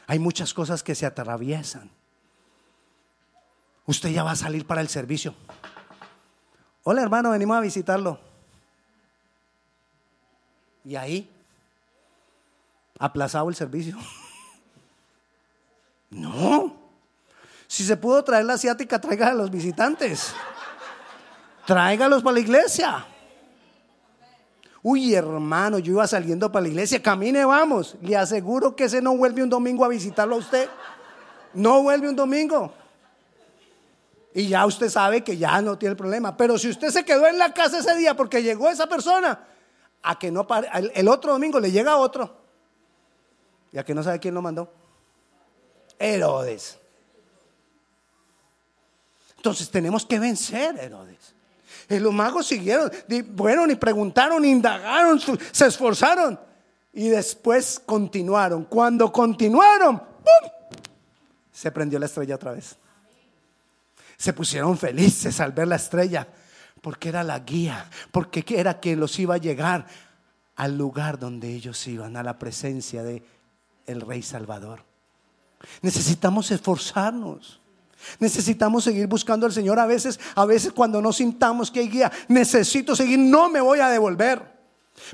Hay 0.06 0.18
muchas 0.18 0.54
cosas 0.54 0.82
que 0.82 0.94
se 0.94 1.06
atraviesan. 1.06 1.90
Usted 3.86 4.10
ya 4.10 4.22
va 4.22 4.32
a 4.32 4.36
salir 4.36 4.66
para 4.66 4.80
el 4.80 4.88
servicio. 4.88 5.34
Hola 6.84 7.02
hermano, 7.02 7.30
venimos 7.30 7.56
a 7.56 7.60
visitarlo. 7.60 8.20
Y 10.84 10.94
ahí, 10.94 11.30
aplazado 12.98 13.48
el 13.48 13.54
servicio. 13.54 13.96
No. 16.08 16.72
Si 17.66 17.84
se 17.84 17.96
pudo 17.96 18.22
traer 18.22 18.44
la 18.44 18.54
asiática, 18.54 19.00
traiga 19.00 19.28
a 19.28 19.34
los 19.34 19.50
visitantes. 19.50 20.32
Tráigalos 21.66 22.22
para 22.22 22.34
la 22.34 22.40
iglesia. 22.40 23.06
Uy, 24.88 25.16
hermano, 25.16 25.80
yo 25.80 25.94
iba 25.94 26.06
saliendo 26.06 26.52
para 26.52 26.62
la 26.62 26.68
iglesia, 26.68 27.02
camine, 27.02 27.44
vamos. 27.44 27.96
Le 28.02 28.16
aseguro 28.16 28.76
que 28.76 28.84
ese 28.84 29.02
no 29.02 29.16
vuelve 29.16 29.42
un 29.42 29.50
domingo 29.50 29.84
a 29.84 29.88
visitarlo 29.88 30.36
a 30.36 30.38
usted. 30.38 30.68
No 31.54 31.82
vuelve 31.82 32.08
un 32.08 32.14
domingo. 32.14 32.72
Y 34.32 34.46
ya 34.46 34.64
usted 34.64 34.88
sabe 34.88 35.24
que 35.24 35.36
ya 35.36 35.60
no 35.60 35.76
tiene 35.76 35.96
problema. 35.96 36.36
Pero 36.36 36.56
si 36.56 36.68
usted 36.68 36.90
se 36.90 37.04
quedó 37.04 37.26
en 37.26 37.36
la 37.36 37.52
casa 37.52 37.80
ese 37.80 37.96
día 37.96 38.14
porque 38.14 38.44
llegó 38.44 38.70
esa 38.70 38.86
persona, 38.86 39.40
a 40.04 40.16
que 40.20 40.30
no 40.30 40.46
el 40.94 41.08
otro 41.08 41.32
domingo 41.32 41.58
le 41.58 41.72
llega 41.72 41.96
otro. 41.96 42.36
Y 43.72 43.78
a 43.78 43.84
que 43.84 43.92
no 43.92 44.04
sabe 44.04 44.20
quién 44.20 44.34
lo 44.34 44.40
mandó. 44.40 44.72
Herodes. 45.98 46.78
Entonces 49.36 49.68
tenemos 49.68 50.06
que 50.06 50.20
vencer, 50.20 50.78
Herodes. 50.78 51.34
Y 51.88 51.98
los 51.98 52.12
magos 52.12 52.46
siguieron, 52.46 52.90
fueron 53.36 53.70
y 53.70 53.76
preguntaron, 53.76 54.44
indagaron, 54.44 55.20
se 55.52 55.66
esforzaron 55.66 56.38
y 56.92 57.08
después 57.08 57.80
continuaron. 57.84 58.64
Cuando 58.64 59.12
continuaron, 59.12 59.98
¡pum! 59.98 60.50
se 61.52 61.70
prendió 61.70 61.98
la 61.98 62.06
estrella 62.06 62.34
otra 62.34 62.52
vez. 62.52 62.76
Se 64.16 64.32
pusieron 64.32 64.76
felices 64.76 65.40
al 65.40 65.52
ver 65.52 65.68
la 65.68 65.76
estrella 65.76 66.26
porque 66.80 67.08
era 67.08 67.24
la 67.24 67.38
guía, 67.40 67.90
porque 68.12 68.44
era 68.48 68.78
quien 68.78 69.00
los 69.00 69.18
iba 69.18 69.34
a 69.34 69.38
llegar 69.38 69.86
al 70.54 70.76
lugar 70.76 71.18
donde 71.18 71.48
ellos 71.48 71.86
iban, 71.86 72.16
a 72.16 72.22
la 72.22 72.38
presencia 72.38 73.02
de 73.02 73.22
el 73.86 74.00
Rey 74.00 74.22
Salvador. 74.22 74.84
Necesitamos 75.82 76.50
esforzarnos. 76.50 77.60
Necesitamos 78.18 78.84
seguir 78.84 79.06
buscando 79.06 79.46
al 79.46 79.52
Señor. 79.52 79.78
A 79.78 79.86
veces, 79.86 80.20
a 80.34 80.44
veces 80.44 80.72
cuando 80.72 81.00
no 81.00 81.12
sintamos 81.12 81.70
que 81.70 81.80
hay 81.80 81.88
guía, 81.88 82.12
necesito 82.28 82.94
seguir, 82.94 83.18
no 83.18 83.48
me 83.48 83.60
voy 83.60 83.80
a 83.80 83.88
devolver. 83.88 84.56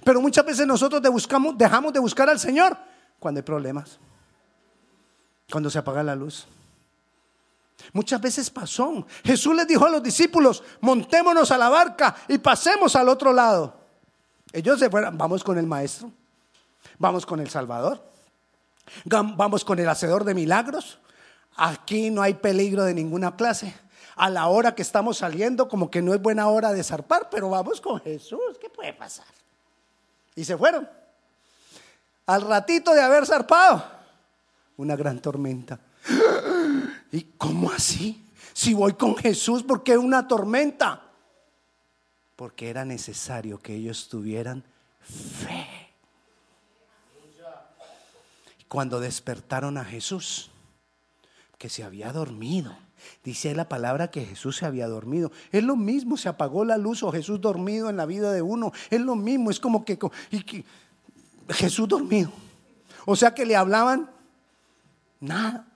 Pero 0.05 0.21
muchas 0.21 0.45
veces 0.45 0.67
nosotros 0.67 1.03
buscamos, 1.11 1.57
dejamos 1.57 1.93
de 1.93 2.01
buscar 2.01 2.29
al 2.29 2.39
Señor 2.39 2.77
cuando 3.19 3.39
hay 3.39 3.43
problemas, 3.43 3.99
cuando 5.51 5.71
se 5.71 5.79
apaga 5.79 6.03
la 6.03 6.15
luz. 6.15 6.47
Muchas 7.93 8.21
veces 8.21 8.49
pasó. 8.49 9.07
Jesús 9.25 9.55
les 9.57 9.67
dijo 9.67 9.85
a 9.85 9.91
los 9.91 10.03
discípulos, 10.03 10.63
montémonos 10.81 11.51
a 11.51 11.59
la 11.59 11.69
barca 11.69 12.15
y 12.29 12.39
pasemos 12.39 12.95
al 12.95 13.09
otro 13.09 13.33
lado. 13.33 13.77
Ellos 14.53 14.79
se 14.79 14.89
fueron, 14.89 15.17
vamos 15.19 15.43
con 15.43 15.59
el 15.59 15.67
Maestro, 15.67 16.11
vamos 16.99 17.27
con 17.27 17.41
el 17.41 17.51
Salvador. 17.51 18.13
Vamos 19.05 19.65
con 19.65 19.79
el 19.79 19.89
hacedor 19.89 20.25
de 20.25 20.35
milagros. 20.35 20.99
Aquí 21.57 22.11
no 22.11 22.23
hay 22.23 22.35
peligro 22.35 22.85
de 22.85 22.95
ninguna 22.95 23.37
clase. 23.37 23.75
A 24.17 24.31
la 24.31 24.49
hora 24.49 24.75
que 24.75 24.83
estamos 24.83 25.19
saliendo, 25.19 25.69
como 25.69 25.91
que 25.91 26.03
no 26.03 26.15
es 26.15 26.21
buena 26.21 26.49
hora 26.49 26.73
de 26.73 26.85
zarpar, 26.85 27.29
pero 27.31 27.51
vamos 27.51 27.81
con 27.81 28.01
Jesús. 28.01 28.59
¿Qué 28.61 28.69
puede 28.69 28.93
pasar? 28.93 29.27
Y 30.35 30.45
se 30.45 30.57
fueron. 30.57 30.89
Al 32.27 32.43
ratito 32.43 32.95
de 32.95 33.03
haber 33.03 33.27
zarpado, 33.27 33.85
una 34.77 34.97
gran 34.97 35.21
tormenta. 35.21 35.79
¿Y 37.13 37.23
cómo 37.37 37.71
así? 37.71 38.31
Si 38.53 38.75
voy 38.75 38.95
con 38.95 39.17
Jesús, 39.17 39.63
¿por 39.63 39.83
qué 39.83 39.97
una 39.97 40.29
tormenta? 40.29 41.03
Porque 42.37 42.71
era 42.71 42.85
necesario 42.85 43.59
que 43.59 43.75
ellos 43.75 44.09
tuvieran 44.09 44.63
fe 45.01 45.83
cuando 48.73 49.01
despertaron 49.01 49.77
a 49.77 49.85
Jesús, 49.85 50.51
que 51.63 51.69
se 51.69 51.85
había 51.85 52.13
dormido. 52.13 52.77
Dice 53.23 53.55
la 53.55 53.69
palabra 53.69 54.11
que 54.11 54.25
Jesús 54.25 54.57
se 54.57 54.67
había 54.67 54.89
dormido. 54.89 55.31
Es 55.53 55.63
lo 55.63 55.77
mismo, 55.77 56.17
se 56.17 56.29
apagó 56.29 56.65
la 56.65 56.77
luz 56.77 57.05
o 57.05 57.13
Jesús 57.13 57.41
dormido 57.41 57.89
en 57.89 57.97
la 57.97 58.05
vida 58.05 58.33
de 58.33 58.43
uno. 58.43 58.73
Es 58.91 59.01
lo 59.01 59.15
mismo, 59.15 59.49
es 59.49 59.61
como 59.61 59.85
que, 59.85 59.97
Jesús 61.51 61.87
dormido. 61.87 62.33
O 63.07 63.15
sea 63.15 63.33
que 63.33 63.47
le 63.47 63.55
hablaban 63.55 64.11
nada. 65.21 65.69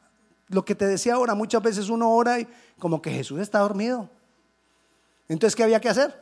Lo 0.48 0.64
que 0.64 0.74
te 0.74 0.88
decía 0.88 1.14
ahora, 1.14 1.36
muchas 1.36 1.62
veces 1.62 1.88
uno 1.88 2.10
ora 2.10 2.40
y 2.40 2.48
como 2.80 3.00
que 3.00 3.12
Jesús 3.12 3.38
está 3.38 3.60
dormido. 3.60 4.10
Entonces, 5.28 5.54
¿qué 5.54 5.62
había 5.62 5.80
que 5.80 5.88
hacer? 5.88 6.20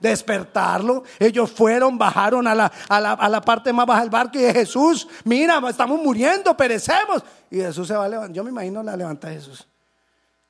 Despertarlo. 0.00 1.04
Ellos 1.18 1.50
fueron, 1.50 1.98
bajaron 1.98 2.46
a 2.46 2.54
la, 2.54 2.72
a, 2.88 3.28
la, 3.28 3.40
parte 3.40 3.72
más 3.72 3.86
baja 3.86 4.00
del 4.00 4.10
barco 4.10 4.38
y 4.38 4.42
de 4.42 4.52
Jesús, 4.52 5.08
mira, 5.24 5.60
estamos 5.68 6.00
muriendo, 6.00 6.56
perecemos. 6.56 7.22
Y 7.50 7.56
Jesús 7.56 7.88
se 7.88 7.94
va 7.94 8.04
a 8.04 8.08
levantar. 8.08 8.34
Yo 8.34 8.44
me 8.44 8.50
imagino 8.50 8.82
la 8.82 8.96
levanta 8.96 9.30
Jesús. 9.30 9.66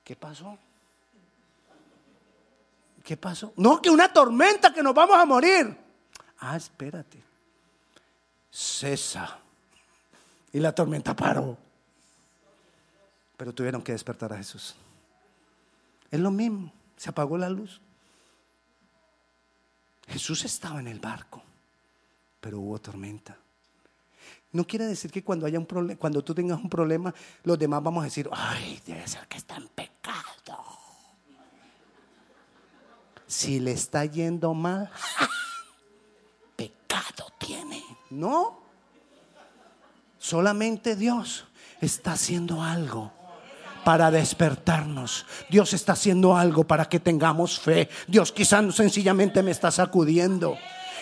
¿Qué 0.05 0.17
pasó? 0.17 0.59
¿Qué 3.05 3.17
pasó? 3.17 3.53
No, 3.57 3.81
que 3.81 3.91
una 3.91 4.13
tormenta, 4.13 4.73
que 4.73 4.83
nos 4.83 4.95
vamos 4.95 5.17
a 5.17 5.25
morir. 5.25 5.77
Ah, 6.41 6.57
espérate. 6.57 7.23
Cesa. 8.51 9.39
Y 10.53 10.61
la 10.61 10.75
tormenta 10.75 11.15
paró. 11.15 11.57
Pero 13.37 13.53
tuvieron 13.55 13.83
que 13.83 13.93
despertar 13.93 14.33
a 14.33 14.37
Jesús. 14.37 14.75
Es 16.11 16.21
lo 16.21 16.31
mismo. 16.31 16.73
Se 16.97 17.11
apagó 17.11 17.39
la 17.39 17.49
luz. 17.49 17.81
Jesús 20.09 20.45
estaba 20.45 20.81
en 20.81 20.89
el 20.89 21.01
barco, 21.01 21.43
pero 22.41 22.61
hubo 22.61 22.81
tormenta. 22.81 23.37
No 24.53 24.67
quiere 24.67 24.87
decir 24.87 25.11
que 25.11 25.23
cuando 25.23 25.47
haya 25.47 25.59
un 25.59 25.67
problema, 25.67 25.99
cuando 25.99 26.25
tú 26.25 26.35
tengas 26.35 26.59
un 26.59 26.71
problema, 26.71 27.15
los 27.45 27.59
demás 27.59 27.83
vamos 27.83 28.03
a 28.03 28.05
decir, 28.05 28.29
ay, 28.33 28.81
debe 28.87 29.07
ser 29.07 29.29
que 29.29 29.37
está 29.37 29.57
en 29.57 29.69
pecado. 29.69 30.65
Si 33.27 33.61
le 33.61 33.73
está 33.73 34.07
yendo 34.07 34.55
mal, 34.55 34.91
pecado 36.57 37.27
tiene. 37.39 37.85
No. 38.09 38.63
Solamente 40.19 40.97
Dios 40.97 41.47
está 41.81 42.13
haciendo 42.13 42.63
algo 42.63 43.18
para 43.85 44.11
despertarnos. 44.11 45.27
Dios 45.49 45.73
está 45.73 45.93
haciendo 45.93 46.37
algo 46.37 46.65
para 46.65 46.87
que 46.87 47.01
tengamos 47.01 47.59
fe. 47.59 47.89
Dios 48.07 48.33
quizás 48.33 48.75
sencillamente 48.75 49.43
me 49.43 49.51
está 49.51 49.71
sacudiendo. 49.71 50.57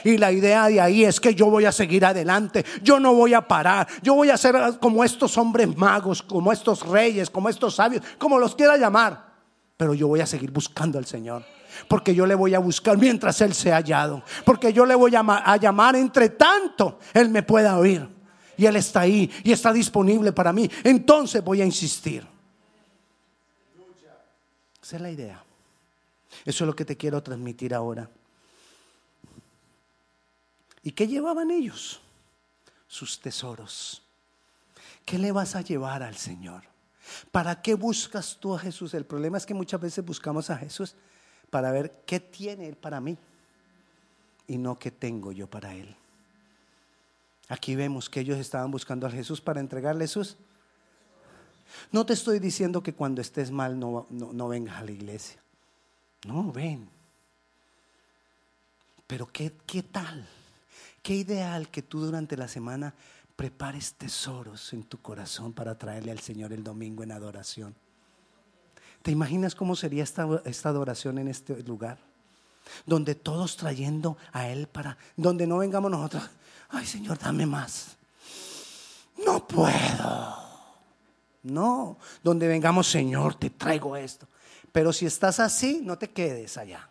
Y 0.05 0.19
la 0.19 0.31
idea 0.31 0.69
de 0.69 0.81
ahí 0.81 1.05
es 1.05 1.21
que 1.21 1.35
yo 1.35 1.47
voy 1.47 1.65
a 1.65 1.73
seguir 1.73 2.05
adelante, 2.05 2.65
yo 2.83 3.01
no 3.01 3.15
voy 3.15 3.35
a 3.35 3.49
parar, 3.49 3.89
yo 4.03 4.15
voy 4.15 4.31
a 4.31 4.37
ser 4.37 4.55
como 4.81 5.03
estos 5.03 5.37
hombres 5.37 5.77
magos, 5.77 6.23
como 6.23 6.53
estos 6.53 6.87
reyes, 6.87 7.29
como 7.29 7.49
estos 7.49 7.75
sabios, 7.75 8.05
como 8.19 8.39
los 8.39 8.55
quiera 8.55 8.77
llamar. 8.77 9.27
Pero 9.77 9.95
yo 9.95 10.09
voy 10.09 10.21
a 10.21 10.27
seguir 10.27 10.51
buscando 10.51 10.99
al 10.99 11.07
Señor. 11.07 11.45
Porque 11.89 12.15
yo 12.15 12.25
le 12.25 12.35
voy 12.35 12.55
a 12.55 12.59
buscar 12.59 12.97
mientras 12.97 13.41
Él 13.41 13.53
se 13.53 13.73
ha 13.73 13.77
hallado. 13.77 14.23
Porque 14.45 14.73
yo 14.73 14.87
le 14.87 14.95
voy 14.95 15.15
a, 15.15 15.21
a 15.21 15.57
llamar 15.57 15.97
entre 15.97 16.31
tanto 16.31 16.99
Él 17.13 17.29
me 17.29 17.43
pueda 17.43 17.77
oír. 17.77 18.09
Y 18.57 18.65
Él 18.65 18.77
está 18.77 19.01
ahí 19.01 19.31
y 19.45 19.53
está 19.53 19.73
disponible 19.73 20.33
para 20.33 20.53
mí. 20.53 20.71
Entonces 20.85 21.45
voy 21.45 21.61
a 21.61 21.67
insistir. 21.67 22.36
Esa 24.87 24.97
es 24.97 25.03
la 25.03 25.11
idea. 25.11 25.43
Eso 26.45 26.63
es 26.63 26.69
lo 26.69 26.77
que 26.77 26.85
te 26.85 26.97
quiero 26.97 27.21
transmitir 27.21 27.75
ahora. 27.75 28.09
¿Y 30.85 30.93
qué 30.93 31.09
llevaban 31.09 31.51
ellos? 31.51 32.01
Sus 32.87 33.19
tesoros. 33.21 34.05
¿Qué 35.05 35.19
le 35.19 35.33
vas 35.33 35.57
a 35.57 35.63
llevar 35.63 36.05
al 36.05 36.15
Señor? 36.15 36.63
¿Para 37.33 37.61
qué 37.63 37.75
buscas 37.75 38.39
tú 38.39 38.55
a 38.55 38.61
Jesús? 38.61 38.95
El 38.95 39.05
problema 39.05 39.39
es 39.39 39.45
que 39.45 39.55
muchas 39.55 39.81
veces 39.81 40.05
buscamos 40.05 40.51
a 40.51 40.57
Jesús 40.57 40.95
para 41.51 41.73
ver 41.73 42.05
qué 42.07 42.21
tiene 42.21 42.69
Él 42.69 42.77
para 42.77 43.01
mí 43.01 43.19
y 44.47 44.57
no 44.57 44.79
qué 44.79 44.93
tengo 44.93 45.33
yo 45.33 45.51
para 45.51 45.75
Él. 45.75 45.97
Aquí 47.49 47.75
vemos 47.75 48.09
que 48.09 48.21
ellos 48.21 48.39
estaban 48.39 48.71
buscando 48.71 49.09
a 49.09 49.11
Jesús 49.11 49.41
para 49.41 49.59
entregarle 49.59 50.07
sus. 50.07 50.37
No 51.93 52.07
te 52.07 52.13
estoy 52.13 52.39
diciendo 52.39 52.83
que 52.83 52.95
cuando 52.95 53.21
estés 53.21 53.51
mal 53.51 53.79
no, 53.79 54.07
no, 54.11 54.49
vengas 54.49 54.77
a 54.77 54.85
la 54.85 54.91
iglesia. 54.91 55.41
No, 56.27 56.53
ven. 56.53 56.89
Pero 59.07 59.27
¿qué, 59.27 59.53
¿qué 59.67 59.83
tal? 59.83 60.27
Qué 61.03 61.15
ideal 61.15 61.69
que 61.69 61.83
tú 61.83 62.01
durante 62.01 62.37
la 62.37 62.49
semana 62.49 62.95
prepares 63.37 63.95
tesoros 63.95 64.73
en 64.73 64.85
tu 64.85 65.01
corazón 65.01 65.53
para 65.53 65.79
traerle 65.79 66.11
al 66.11 66.21
Señor 66.21 66.53
el 66.53 66.65
domingo 66.65 67.03
en 67.03 67.13
adoración. 67.13 67.75
¿Te 69.03 69.13
imaginas 69.13 69.55
cómo 69.55 69.77
sería 69.77 70.03
esta, 70.03 70.27
esta 70.45 70.71
adoración 70.71 71.19
en 71.19 71.29
este 71.29 71.63
lugar? 71.63 71.99
Donde 72.85 73.15
todos 73.15 73.57
trayendo 73.57 74.17
a 74.33 74.49
Él 74.49 74.67
para, 74.67 74.99
donde 75.17 75.47
no 75.47 75.59
vengamos 75.59 75.91
nosotros, 75.91 76.29
ay 76.71 76.85
Señor, 76.85 77.19
dame 77.19 77.47
más. 77.47 77.97
No 79.25 79.47
puedo. 79.47 80.46
No, 81.47 81.99
donde 82.23 82.49
vengamos, 82.49 82.89
Señor, 82.89 83.37
te 83.37 83.51
traigo 83.51 83.97
esto. 83.97 84.27
Pero 84.73 84.93
si 84.93 85.07
estás 85.07 85.41
así, 85.41 85.81
no 85.83 85.97
te 85.97 86.11
quedes 86.11 86.59
allá. 86.59 86.89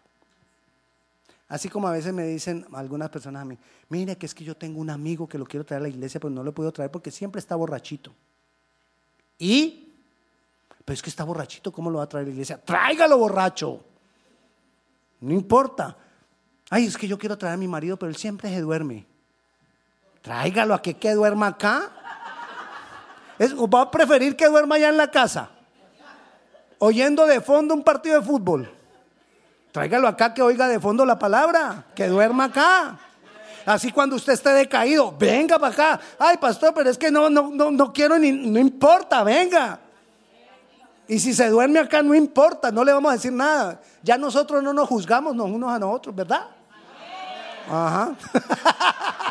Así 1.47 1.69
como 1.69 1.87
a 1.87 1.91
veces 1.91 2.13
me 2.13 2.23
dicen 2.25 2.65
algunas 2.73 3.09
personas 3.09 3.43
a 3.43 3.45
mí, 3.45 3.57
mire 3.89 4.17
que 4.17 4.25
es 4.25 4.33
que 4.33 4.43
yo 4.43 4.57
tengo 4.57 4.79
un 4.79 4.89
amigo 4.89 5.27
que 5.27 5.37
lo 5.37 5.45
quiero 5.45 5.65
traer 5.65 5.81
a 5.81 5.83
la 5.83 5.89
iglesia, 5.89 6.19
pero 6.19 6.31
no 6.31 6.43
lo 6.43 6.53
puedo 6.53 6.71
traer 6.71 6.89
porque 6.89 7.11
siempre 7.11 7.39
está 7.39 7.55
borrachito. 7.55 8.13
Y, 9.37 9.93
pero 10.83 10.95
es 10.95 11.01
que 11.01 11.09
está 11.09 11.23
borrachito, 11.23 11.71
¿cómo 11.71 11.91
lo 11.91 11.99
va 11.99 12.05
a 12.05 12.09
traer 12.09 12.23
a 12.23 12.27
la 12.27 12.33
iglesia? 12.33 12.57
Tráigalo 12.57 13.17
borracho. 13.17 13.83
No 15.19 15.33
importa. 15.33 15.95
Ay, 16.69 16.85
es 16.85 16.97
que 16.97 17.07
yo 17.07 17.17
quiero 17.17 17.37
traer 17.37 17.53
a 17.55 17.57
mi 17.57 17.67
marido, 17.67 17.97
pero 17.97 18.09
él 18.09 18.15
siempre 18.15 18.49
se 18.49 18.61
duerme. 18.61 19.05
Tráigalo 20.21 20.73
a 20.73 20.81
que 20.81 20.95
que 20.95 21.13
duerma 21.13 21.47
acá. 21.47 21.94
Es, 23.37 23.55
¿Va 23.55 23.81
a 23.81 23.91
preferir 23.91 24.35
que 24.35 24.47
duerma 24.47 24.75
allá 24.75 24.89
en 24.89 24.97
la 24.97 25.09
casa? 25.09 25.49
Oyendo 26.79 27.25
de 27.25 27.41
fondo 27.41 27.73
un 27.73 27.83
partido 27.83 28.19
de 28.19 28.25
fútbol. 28.25 28.71
Tráigalo 29.71 30.07
acá 30.07 30.33
que 30.33 30.41
oiga 30.41 30.67
de 30.67 30.79
fondo 30.79 31.05
la 31.05 31.19
palabra, 31.19 31.85
que 31.95 32.07
duerma 32.07 32.45
acá. 32.45 32.97
Así 33.65 33.91
cuando 33.91 34.15
usted 34.15 34.33
esté 34.33 34.51
decaído, 34.51 35.13
venga 35.17 35.57
para 35.57 35.73
acá. 35.73 35.99
Ay, 36.19 36.37
pastor, 36.37 36.73
pero 36.73 36.89
es 36.89 36.97
que 36.97 37.11
no, 37.11 37.29
no, 37.29 37.49
no, 37.51 37.71
no 37.71 37.91
quiero 37.91 38.17
ni, 38.17 38.31
no 38.31 38.59
importa, 38.59 39.23
venga. 39.23 39.79
Y 41.07 41.19
si 41.19 41.33
se 41.33 41.49
duerme 41.49 41.79
acá, 41.79 42.01
no 42.01 42.15
importa, 42.15 42.71
no 42.71 42.83
le 42.83 42.93
vamos 42.93 43.09
a 43.09 43.15
decir 43.15 43.31
nada. 43.31 43.81
Ya 44.01 44.17
nosotros 44.17 44.63
no 44.63 44.71
nos 44.71 44.87
juzgamos 44.87 45.33
unos 45.35 45.71
a 45.71 45.79
nosotros, 45.79 46.15
¿verdad? 46.15 46.47
Ajá. 47.69 48.13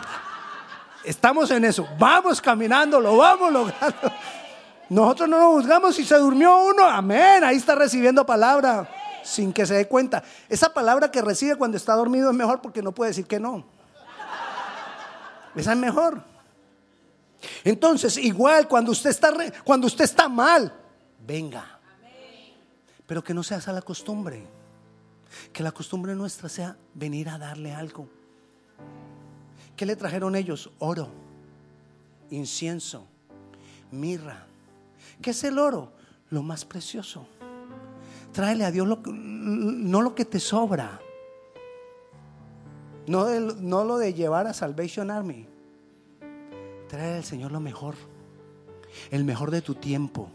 Estamos 1.04 1.50
en 1.50 1.64
eso. 1.64 1.86
Vamos 1.98 2.40
caminando, 2.40 3.00
lo 3.00 3.16
vamos 3.16 3.52
logrando. 3.52 4.12
Nosotros 4.88 5.28
no 5.28 5.38
nos 5.38 5.52
juzgamos 5.54 5.94
si 5.94 6.04
se 6.04 6.16
durmió 6.16 6.58
uno. 6.64 6.84
Amén. 6.84 7.42
Ahí 7.44 7.56
está 7.56 7.74
recibiendo 7.74 8.24
palabra 8.24 8.88
sin 9.22 9.52
que 9.52 9.66
se 9.66 9.74
dé 9.74 9.88
cuenta. 9.88 10.22
Esa 10.48 10.72
palabra 10.72 11.10
que 11.10 11.22
recibe 11.22 11.56
cuando 11.56 11.76
está 11.76 11.94
dormido 11.94 12.30
es 12.30 12.36
mejor 12.36 12.60
porque 12.60 12.82
no 12.82 12.92
puede 12.92 13.10
decir 13.10 13.26
que 13.26 13.40
no. 13.40 13.64
Esa 15.54 15.72
es 15.72 15.78
mejor. 15.78 16.22
Entonces, 17.62 18.16
igual 18.16 18.68
cuando 18.68 18.92
usted 18.92 19.10
está 19.10 19.32
cuando 19.64 19.86
usted 19.86 20.04
está 20.04 20.28
mal, 20.28 20.72
venga. 21.26 21.78
Pero 23.06 23.22
que 23.22 23.34
no 23.34 23.42
sea 23.42 23.58
esa 23.58 23.72
la 23.72 23.82
costumbre. 23.82 24.46
Que 25.52 25.62
la 25.62 25.72
costumbre 25.72 26.14
nuestra 26.14 26.48
sea 26.48 26.76
venir 26.94 27.28
a 27.28 27.38
darle 27.38 27.72
algo. 27.72 28.08
¿Qué 29.76 29.86
le 29.86 29.96
trajeron 29.96 30.36
ellos? 30.36 30.70
Oro, 30.78 31.08
incienso, 32.30 33.06
mirra. 33.90 34.46
¿Qué 35.20 35.30
es 35.30 35.44
el 35.44 35.58
oro? 35.58 35.92
Lo 36.30 36.42
más 36.42 36.64
precioso. 36.64 37.26
Tráele 38.32 38.64
a 38.64 38.70
Dios 38.70 38.86
no 39.06 40.02
lo 40.02 40.14
que 40.14 40.24
te 40.24 40.40
sobra. 40.40 41.00
No, 43.06 43.84
lo 43.84 43.98
de 43.98 44.14
llevar 44.14 44.46
a 44.46 44.54
Salvation 44.54 45.10
Army. 45.10 45.46
Trae 46.88 47.16
al 47.16 47.24
Señor 47.24 47.52
lo 47.52 47.60
mejor. 47.60 47.94
El 49.10 49.24
mejor 49.24 49.50
de 49.50 49.60
tu 49.60 49.74
tiempo. 49.74 50.28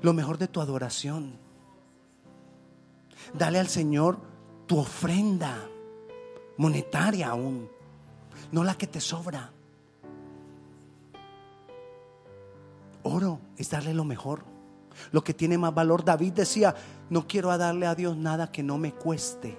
Lo 0.00 0.12
mejor 0.12 0.38
de 0.38 0.48
tu 0.48 0.60
adoración. 0.60 1.34
Dale 3.34 3.58
al 3.58 3.68
Señor 3.68 4.18
tu 4.66 4.78
ofrenda 4.78 5.68
monetaria 6.56 7.28
aún. 7.28 7.68
No 8.50 8.64
la 8.64 8.74
que 8.74 8.86
te 8.86 9.00
sobra. 9.00 9.50
Oro 13.04 13.40
es 13.56 13.70
darle 13.70 13.94
lo 13.94 14.04
mejor 14.04 14.52
lo 15.10 15.22
que 15.22 15.34
tiene 15.34 15.58
más 15.58 15.74
valor. 15.74 16.04
David 16.04 16.32
decía, 16.32 16.74
no 17.10 17.26
quiero 17.26 17.56
darle 17.56 17.86
a 17.86 17.94
Dios 17.94 18.16
nada 18.16 18.50
que 18.50 18.62
no 18.62 18.78
me 18.78 18.92
cueste. 18.92 19.56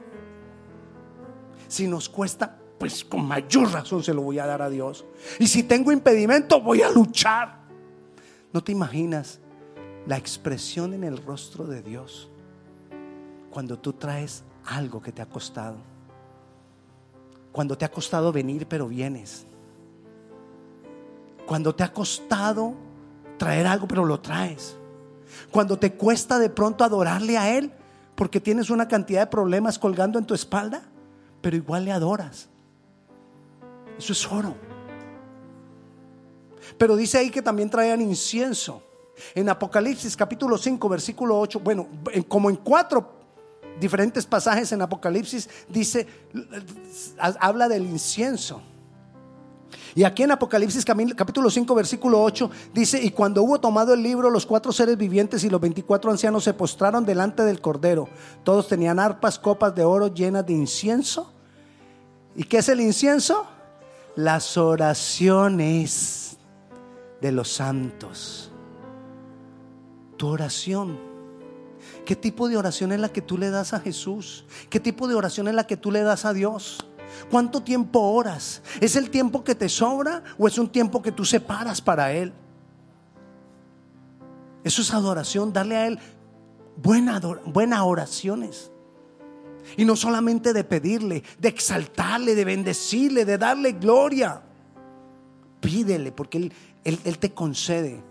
Si 1.67 1.87
nos 1.87 2.09
cuesta, 2.09 2.57
pues 2.77 3.03
con 3.03 3.25
mayor 3.25 3.71
razón 3.71 4.03
se 4.03 4.13
lo 4.13 4.21
voy 4.21 4.39
a 4.39 4.45
dar 4.45 4.61
a 4.61 4.69
Dios. 4.69 5.05
Y 5.39 5.47
si 5.47 5.63
tengo 5.63 5.91
impedimento, 5.91 6.61
voy 6.61 6.81
a 6.81 6.91
luchar. 6.91 7.63
No 8.51 8.63
te 8.63 8.71
imaginas 8.71 9.39
la 10.05 10.17
expresión 10.17 10.93
en 10.93 11.03
el 11.03 11.17
rostro 11.17 11.65
de 11.65 11.81
Dios 11.81 12.29
cuando 13.49 13.79
tú 13.79 13.93
traes 13.93 14.43
algo 14.65 15.01
que 15.01 15.11
te 15.11 15.21
ha 15.21 15.27
costado. 15.27 15.92
Cuando 17.53 17.77
te 17.77 17.85
ha 17.85 17.91
costado 17.91 18.33
venir, 18.33 18.67
pero 18.67 18.87
vienes. 18.87 19.45
Cuando 21.45 21.73
te 21.73 21.83
ha 21.83 21.93
costado 21.93 22.73
traer 23.37 23.67
algo, 23.67 23.87
pero 23.87 24.03
lo 24.03 24.19
traes. 24.19 24.75
Cuando 25.51 25.77
te 25.77 25.93
cuesta 25.93 26.39
de 26.39 26.49
pronto 26.49 26.83
adorarle 26.83 27.37
a 27.37 27.55
Él 27.55 27.71
porque 28.15 28.41
tienes 28.41 28.71
una 28.71 28.87
cantidad 28.87 29.21
de 29.21 29.27
problemas 29.27 29.77
colgando 29.77 30.17
en 30.17 30.25
tu 30.25 30.33
espalda, 30.33 30.81
pero 31.41 31.55
igual 31.55 31.85
le 31.85 31.91
adoras. 31.91 32.49
Eso 33.99 34.13
es 34.13 34.31
oro. 34.31 34.55
Pero 36.77 36.95
dice 36.95 37.19
ahí 37.19 37.29
que 37.29 37.41
también 37.41 37.69
traían 37.69 38.01
incienso. 38.01 38.81
En 39.35 39.47
Apocalipsis 39.47 40.17
capítulo 40.17 40.57
5, 40.57 40.89
versículo 40.89 41.39
8, 41.39 41.59
bueno, 41.59 41.87
como 42.27 42.49
en 42.49 42.55
cuatro 42.55 43.22
diferentes 43.79 44.25
pasajes 44.25 44.71
en 44.71 44.81
Apocalipsis 44.81 45.49
dice, 45.69 46.07
habla 47.39 47.67
del 47.67 47.85
incienso. 47.85 48.61
Y 49.95 50.03
aquí 50.03 50.23
en 50.23 50.31
Apocalipsis 50.31 50.85
capítulo 50.85 51.49
5 51.49 51.75
versículo 51.75 52.21
8 52.21 52.49
dice, 52.73 53.01
y 53.01 53.11
cuando 53.11 53.43
hubo 53.43 53.59
tomado 53.59 53.93
el 53.93 54.01
libro, 54.01 54.29
los 54.29 54.45
cuatro 54.45 54.71
seres 54.71 54.97
vivientes 54.97 55.43
y 55.43 55.49
los 55.49 55.61
24 55.61 56.11
ancianos 56.11 56.43
se 56.43 56.53
postraron 56.53 57.05
delante 57.05 57.43
del 57.43 57.61
Cordero. 57.61 58.09
Todos 58.43 58.67
tenían 58.67 58.99
arpas, 58.99 59.37
copas 59.37 59.75
de 59.75 59.83
oro 59.83 60.07
llenas 60.07 60.45
de 60.45 60.53
incienso. 60.53 61.31
¿Y 62.35 62.43
qué 62.45 62.57
es 62.57 62.69
el 62.69 62.81
incienso? 62.81 63.45
Las 64.15 64.57
oraciones 64.57 66.37
de 67.21 67.31
los 67.31 67.51
santos. 67.51 68.51
Tu 70.17 70.27
oración. 70.27 71.12
¿Qué 72.05 72.15
tipo 72.15 72.49
de 72.49 72.57
oración 72.57 72.91
es 72.91 72.99
la 72.99 73.09
que 73.09 73.21
tú 73.21 73.37
le 73.37 73.49
das 73.49 73.73
a 73.73 73.79
Jesús? 73.79 74.45
¿Qué 74.69 74.79
tipo 74.79 75.07
de 75.07 75.15
oración 75.15 75.47
es 75.47 75.55
la 75.55 75.65
que 75.65 75.77
tú 75.77 75.91
le 75.91 76.01
das 76.01 76.25
a 76.25 76.33
Dios? 76.33 76.85
¿Cuánto 77.29 77.63
tiempo 77.63 77.99
oras? 77.99 78.61
¿Es 78.81 78.95
el 78.95 79.09
tiempo 79.09 79.43
que 79.43 79.55
te 79.55 79.69
sobra 79.69 80.23
o 80.37 80.47
es 80.47 80.57
un 80.57 80.67
tiempo 80.69 81.01
que 81.01 81.11
tú 81.11 81.23
separas 81.23 81.81
para 81.81 82.11
Él? 82.11 82.33
Eso 84.63 84.81
es 84.81 84.93
adoración, 84.93 85.53
darle 85.53 85.77
a 85.77 85.87
Él 85.87 85.99
buenas 86.75 87.81
oraciones. 87.81 88.71
Y 89.77 89.85
no 89.85 89.95
solamente 89.95 90.51
de 90.51 90.63
pedirle, 90.63 91.23
de 91.39 91.47
exaltarle, 91.47 92.35
de 92.35 92.45
bendecirle, 92.45 93.23
de 93.23 93.37
darle 93.37 93.73
gloria. 93.73 94.41
Pídele 95.61 96.11
porque 96.11 96.37
Él, 96.37 96.53
él, 96.83 96.99
él 97.05 97.17
te 97.17 97.33
concede. 97.33 98.03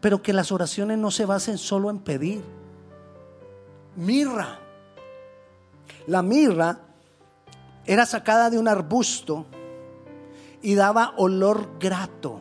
Pero 0.00 0.22
que 0.22 0.32
las 0.32 0.52
oraciones 0.52 0.98
no 0.98 1.10
se 1.10 1.26
basen 1.26 1.58
solo 1.58 1.90
en 1.90 1.98
pedir. 1.98 2.55
Mirra. 3.96 4.60
La 6.06 6.22
mirra 6.22 6.78
era 7.86 8.04
sacada 8.04 8.50
de 8.50 8.58
un 8.58 8.68
arbusto 8.68 9.46
y 10.60 10.74
daba 10.74 11.14
olor 11.16 11.78
grato. 11.80 12.40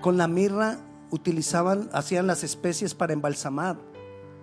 Con 0.00 0.16
la 0.16 0.28
mirra 0.28 0.78
utilizaban, 1.10 1.90
hacían 1.92 2.26
las 2.26 2.44
especies 2.44 2.94
para 2.94 3.12
embalsamar 3.12 3.76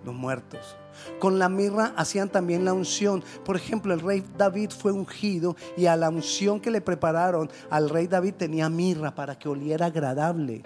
los 0.04 0.14
muertos. 0.14 0.76
Con 1.18 1.38
la 1.38 1.48
mirra 1.48 1.92
hacían 1.96 2.28
también 2.28 2.64
la 2.64 2.72
unción. 2.72 3.22
Por 3.44 3.56
ejemplo, 3.56 3.94
el 3.94 4.00
rey 4.00 4.24
David 4.36 4.70
fue 4.70 4.92
ungido 4.92 5.56
y 5.76 5.86
a 5.86 5.96
la 5.96 6.08
unción 6.08 6.60
que 6.60 6.70
le 6.70 6.80
prepararon 6.80 7.50
al 7.70 7.88
rey 7.90 8.06
David 8.06 8.34
tenía 8.34 8.68
mirra 8.68 9.14
para 9.14 9.38
que 9.38 9.48
oliera 9.48 9.86
agradable. 9.86 10.62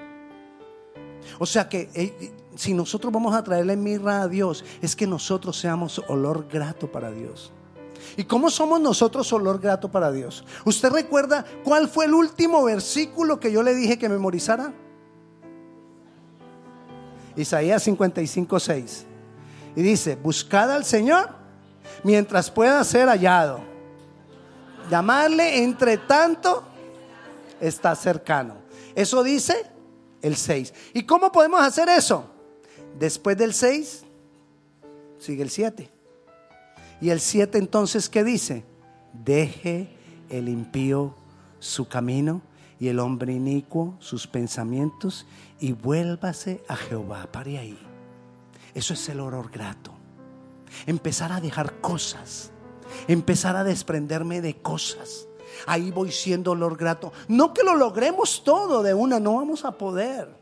O 1.38 1.46
sea 1.46 1.68
que 1.68 1.90
eh, 1.94 2.32
si 2.56 2.74
nosotros 2.74 3.12
vamos 3.12 3.34
a 3.34 3.42
traerle 3.42 3.76
mirra 3.76 4.22
a 4.22 4.28
Dios, 4.28 4.64
es 4.80 4.94
que 4.94 5.06
nosotros 5.06 5.58
seamos 5.58 6.00
olor 6.08 6.46
grato 6.50 6.90
para 6.90 7.10
Dios. 7.10 7.52
¿Y 8.16 8.24
cómo 8.24 8.50
somos 8.50 8.80
nosotros 8.80 9.32
olor 9.32 9.60
grato 9.60 9.90
para 9.90 10.12
Dios? 10.12 10.44
¿Usted 10.64 10.90
recuerda 10.90 11.44
cuál 11.64 11.88
fue 11.88 12.04
el 12.04 12.14
último 12.14 12.62
versículo 12.64 13.40
que 13.40 13.50
yo 13.50 13.62
le 13.62 13.74
dije 13.74 13.98
que 13.98 14.08
memorizara? 14.08 14.72
Isaías 17.36 17.82
55, 17.82 18.60
6. 18.60 19.06
Y 19.76 19.82
dice, 19.82 20.16
buscad 20.16 20.70
al 20.70 20.84
Señor 20.84 21.30
mientras 22.04 22.50
pueda 22.50 22.82
ser 22.84 23.08
hallado. 23.08 23.60
Llamarle 24.90 25.64
entre 25.64 25.96
tanto 25.96 26.62
está 27.60 27.96
cercano. 27.96 28.54
Eso 28.94 29.24
dice 29.24 29.73
el 30.24 30.36
6. 30.36 30.72
¿Y 30.94 31.02
cómo 31.02 31.30
podemos 31.30 31.60
hacer 31.60 31.88
eso? 31.90 32.24
Después 32.98 33.36
del 33.36 33.52
6 33.52 34.04
sigue 35.18 35.42
el 35.42 35.50
7. 35.50 35.90
Y 37.00 37.10
el 37.10 37.20
7 37.20 37.58
entonces, 37.58 38.08
¿qué 38.08 38.24
dice? 38.24 38.64
Deje 39.12 39.94
el 40.30 40.48
impío 40.48 41.14
su 41.58 41.86
camino 41.88 42.40
y 42.80 42.88
el 42.88 43.00
hombre 43.00 43.34
inicuo 43.34 43.96
sus 43.98 44.26
pensamientos 44.26 45.26
y 45.60 45.72
vuélvase 45.72 46.64
a 46.68 46.76
Jehová. 46.76 47.28
Pare 47.30 47.58
ahí. 47.58 47.78
Eso 48.74 48.94
es 48.94 49.08
el 49.10 49.20
olor 49.20 49.50
grato. 49.50 49.92
Empezar 50.86 51.32
a 51.32 51.40
dejar 51.42 51.80
cosas. 51.82 52.50
Empezar 53.08 53.56
a 53.56 53.64
desprenderme 53.64 54.40
de 54.40 54.56
cosas. 54.56 55.28
Ahí 55.66 55.90
voy 55.90 56.10
siendo 56.10 56.52
olor 56.52 56.76
grato. 56.76 57.12
No 57.28 57.52
que 57.52 57.62
lo 57.62 57.76
logremos 57.76 58.42
todo 58.44 58.82
de 58.82 58.94
una, 58.94 59.20
no 59.20 59.36
vamos 59.36 59.64
a 59.64 59.72
poder. 59.72 60.34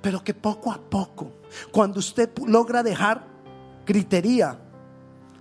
Pero 0.00 0.22
que 0.22 0.34
poco 0.34 0.70
a 0.72 0.78
poco, 0.78 1.32
cuando 1.72 1.98
usted 1.98 2.30
logra 2.46 2.82
dejar 2.82 3.24
gritería, 3.86 4.58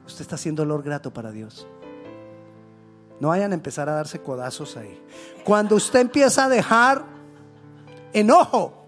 usted 0.05 0.21
está 0.21 0.35
haciendo 0.35 0.63
olor 0.63 0.83
grato 0.83 1.11
para 1.13 1.31
Dios. 1.31 1.67
No 3.19 3.29
vayan 3.29 3.51
a 3.51 3.55
empezar 3.55 3.89
a 3.89 3.93
darse 3.93 4.21
codazos 4.21 4.77
ahí. 4.77 5.01
Cuando 5.43 5.75
usted 5.75 5.99
empieza 5.99 6.45
a 6.45 6.49
dejar 6.49 7.03
enojo, 8.13 8.85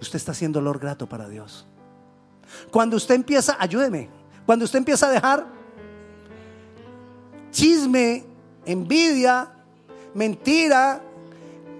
usted 0.00 0.16
está 0.16 0.32
haciendo 0.32 0.58
olor 0.58 0.78
grato 0.78 1.08
para 1.08 1.28
Dios. 1.28 1.66
Cuando 2.70 2.96
usted 2.96 3.14
empieza, 3.14 3.56
ayúdeme, 3.58 4.10
cuando 4.44 4.64
usted 4.64 4.78
empieza 4.78 5.06
a 5.06 5.10
dejar 5.10 5.61
chisme, 7.52 8.24
envidia, 8.66 9.48
mentira, 10.14 11.00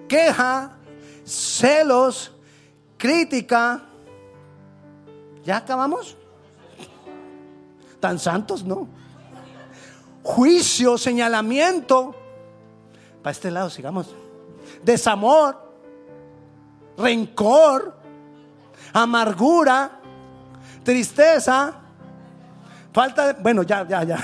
queja, 0.08 0.76
celos, 1.24 2.32
crítica, 2.96 3.82
¿ya 5.44 5.56
acabamos? 5.56 6.16
¿Tan 7.98 8.18
santos? 8.18 8.64
No. 8.64 8.86
Juicio, 10.22 10.98
señalamiento. 10.98 12.14
Para 13.22 13.32
este 13.32 13.50
lado, 13.50 13.70
sigamos. 13.70 14.14
Desamor, 14.84 15.56
rencor, 16.96 17.96
amargura, 18.92 20.00
tristeza, 20.84 21.74
falta 22.92 23.32
de... 23.32 23.42
Bueno, 23.42 23.62
ya, 23.62 23.86
ya, 23.86 24.02
ya. 24.04 24.18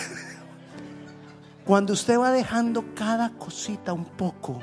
Cuando 1.68 1.92
usted 1.92 2.18
va 2.18 2.30
dejando 2.30 2.94
cada 2.94 3.28
cosita 3.34 3.92
un 3.92 4.06
poco, 4.06 4.58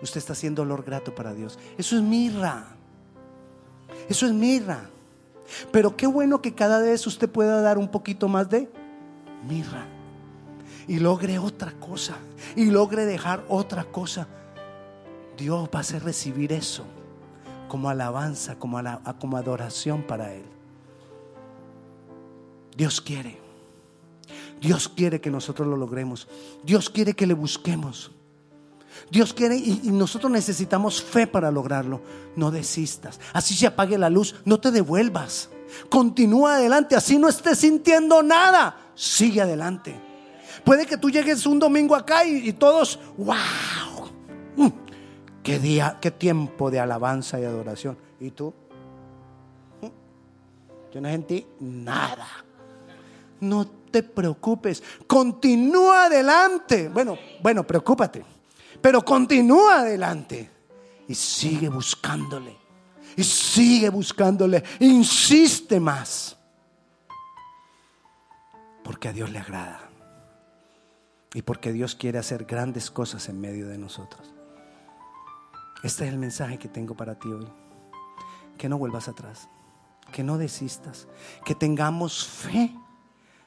usted 0.00 0.18
está 0.18 0.34
haciendo 0.34 0.62
olor 0.62 0.84
grato 0.84 1.12
para 1.12 1.34
Dios. 1.34 1.58
Eso 1.76 1.96
es 1.96 2.02
mirra. 2.02 2.76
Eso 4.08 4.26
es 4.26 4.32
mirra. 4.32 4.88
Pero 5.72 5.96
qué 5.96 6.06
bueno 6.06 6.40
que 6.40 6.54
cada 6.54 6.78
vez 6.78 7.04
usted 7.08 7.28
pueda 7.28 7.60
dar 7.60 7.76
un 7.76 7.88
poquito 7.88 8.28
más 8.28 8.48
de 8.48 8.70
mirra. 9.48 9.84
Y 10.86 11.00
logre 11.00 11.40
otra 11.40 11.72
cosa. 11.72 12.14
Y 12.54 12.66
logre 12.66 13.04
dejar 13.04 13.44
otra 13.48 13.82
cosa. 13.82 14.28
Dios 15.36 15.68
va 15.74 15.78
a 15.78 15.80
hacer 15.80 16.04
recibir 16.04 16.52
eso 16.52 16.84
como 17.66 17.90
alabanza, 17.90 18.54
como, 18.60 18.80
como 19.18 19.38
adoración 19.38 20.04
para 20.04 20.32
Él. 20.34 20.44
Dios 22.76 23.00
quiere. 23.00 23.45
Dios 24.60 24.88
quiere 24.88 25.20
que 25.20 25.30
nosotros 25.30 25.68
lo 25.68 25.76
logremos. 25.76 26.28
Dios 26.62 26.90
quiere 26.90 27.14
que 27.14 27.26
le 27.26 27.34
busquemos. 27.34 28.10
Dios 29.10 29.32
quiere 29.32 29.56
y, 29.56 29.80
nosotros 29.84 30.32
necesitamos 30.32 31.02
fe 31.02 31.26
para 31.26 31.50
lograrlo. 31.50 32.00
No 32.34 32.50
desistas. 32.50 33.20
Así 33.32 33.54
se 33.54 33.66
apague 33.66 33.98
la 33.98 34.10
luz, 34.10 34.36
no 34.44 34.58
te 34.58 34.70
devuelvas. 34.70 35.50
Continúa 35.88 36.56
adelante, 36.56 36.96
así 36.96 37.18
no 37.18 37.28
estés 37.28 37.58
sintiendo 37.58 38.22
nada. 38.22 38.76
Sigue 38.94 39.42
adelante. 39.42 40.00
Puede 40.64 40.86
que 40.86 40.96
tú 40.96 41.10
llegues 41.10 41.46
un 41.46 41.58
domingo 41.58 41.94
acá 41.94 42.24
y, 42.24 42.48
y 42.48 42.52
todos, 42.52 42.98
wow, 43.18 43.36
mm, 44.56 44.68
qué 45.42 45.58
día, 45.58 45.98
qué 46.00 46.10
tiempo 46.10 46.70
de 46.70 46.80
alabanza 46.80 47.38
y 47.38 47.44
adoración. 47.44 47.96
¿Y 48.18 48.30
tú? 48.30 48.52
Mm, 49.82 50.94
yo 50.94 51.00
no 51.00 51.08
sentí 51.08 51.46
nada. 51.60 52.26
No 53.40 53.66
preocupes, 54.02 54.82
continúa 55.06 56.04
adelante. 56.04 56.88
Bueno, 56.88 57.18
bueno, 57.42 57.66
preocúpate, 57.66 58.24
pero 58.80 59.04
continúa 59.04 59.80
adelante 59.80 60.50
y 61.08 61.14
sigue 61.14 61.68
buscándole. 61.68 62.56
Y 63.16 63.24
sigue 63.24 63.88
buscándole, 63.88 64.62
insiste 64.80 65.80
más. 65.80 66.36
Porque 68.84 69.08
a 69.08 69.12
Dios 69.12 69.30
le 69.30 69.38
agrada. 69.38 69.88
Y 71.32 71.42
porque 71.42 71.72
Dios 71.72 71.94
quiere 71.94 72.18
hacer 72.18 72.44
grandes 72.44 72.90
cosas 72.90 73.28
en 73.28 73.40
medio 73.40 73.68
de 73.68 73.78
nosotros. 73.78 74.32
Este 75.82 76.06
es 76.06 76.12
el 76.12 76.18
mensaje 76.18 76.58
que 76.58 76.68
tengo 76.68 76.94
para 76.94 77.18
ti 77.18 77.28
hoy. 77.28 77.48
Que 78.58 78.68
no 78.68 78.78
vuelvas 78.78 79.08
atrás. 79.08 79.48
Que 80.12 80.22
no 80.22 80.38
desistas. 80.38 81.08
Que 81.44 81.54
tengamos 81.54 82.26
fe 82.26 82.74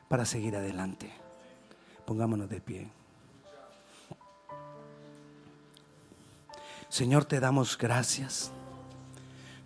para 0.10 0.26
seguir 0.26 0.58
adelante. 0.58 1.10
Pongámonos 2.06 2.50
de 2.50 2.60
pie. 2.60 2.92
Señor, 6.90 7.24
te 7.24 7.40
damos 7.40 7.78
gracias. 7.78 8.52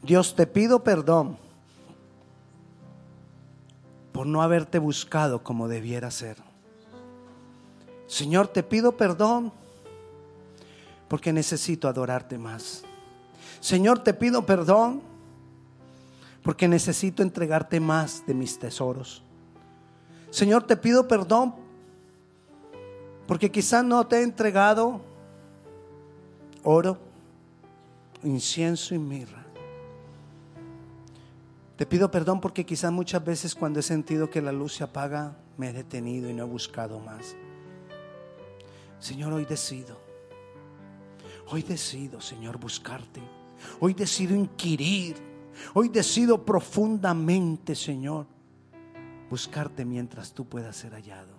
Dios, 0.04 0.36
te 0.36 0.46
pido 0.46 0.84
perdón 0.84 1.38
por 4.12 4.28
no 4.28 4.44
haberte 4.44 4.78
buscado 4.78 5.42
como 5.42 5.70
debiera 5.70 6.12
ser. 6.12 6.38
Señor, 8.08 8.50
te 8.50 8.62
pido 8.62 8.98
perdón 8.98 9.54
porque 11.08 11.32
necesito 11.32 11.88
adorarte 11.88 12.38
más. 12.38 12.84
Señor, 13.62 14.00
te 14.00 14.14
pido 14.14 14.46
perdón 14.46 15.02
porque 16.44 16.68
necesito 16.68 17.24
entregarte 17.24 17.80
más 17.80 18.26
de 18.28 18.34
mis 18.34 18.60
tesoros. 18.60 19.24
Señor, 20.34 20.64
te 20.66 20.76
pido 20.76 21.08
perdón 21.08 21.54
porque 23.28 23.52
quizás 23.52 23.86
no 23.86 24.08
te 24.08 24.16
he 24.16 24.24
entregado 24.24 25.00
oro, 26.64 26.98
incienso 28.24 28.96
y 28.96 28.98
mirra. 28.98 29.46
Te 31.78 31.86
pido 31.86 32.10
perdón 32.10 32.42
porque 32.42 32.66
quizás 32.66 32.92
muchas 32.92 33.24
veces 33.24 33.54
cuando 33.54 33.80
he 33.80 33.84
sentido 33.84 34.32
que 34.32 34.42
la 34.42 34.52
luz 34.52 34.74
se 34.74 34.84
apaga, 34.84 35.38
me 35.56 35.70
he 35.70 35.74
detenido 35.74 36.28
y 36.28 36.34
no 36.34 36.46
he 36.46 36.48
buscado 36.48 37.00
más. 37.00 37.36
Señor, 38.98 39.34
hoy 39.34 39.46
decido. 39.46 40.00
Hoy 41.52 41.62
decido, 41.62 42.20
Señor, 42.20 42.58
buscarte. 42.58 43.22
Hoy 43.80 43.94
decido 43.94 44.34
inquirir 44.34 45.34
Hoy 45.74 45.90
decido 45.90 46.44
profundamente, 46.44 47.76
Señor, 47.76 48.26
buscarte 49.34 49.84
mientras 49.84 50.32
tú 50.32 50.48
puedas 50.48 50.76
ser 50.76 50.94
hallado. 50.94 51.36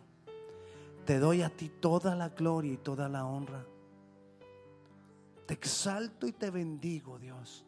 Te 1.07 1.21
doy 1.21 1.43
a 1.43 1.49
ti 1.49 1.69
toda 1.69 2.17
la 2.17 2.31
gloria 2.31 2.73
y 2.73 2.77
toda 2.77 3.09
la 3.09 3.25
honra. 3.25 3.65
Te 5.47 5.55
exalto 5.55 6.27
y 6.27 6.33
te 6.33 6.51
bendigo, 6.51 7.21
Dios. 7.21 7.65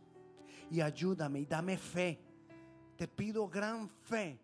Y 0.69 0.81
ayúdame 0.81 1.39
y 1.39 1.47
dame 1.47 1.79
fe. 1.79 2.19
Te 2.97 3.07
pido 3.07 3.47
gran 3.47 3.89
fe 3.89 4.37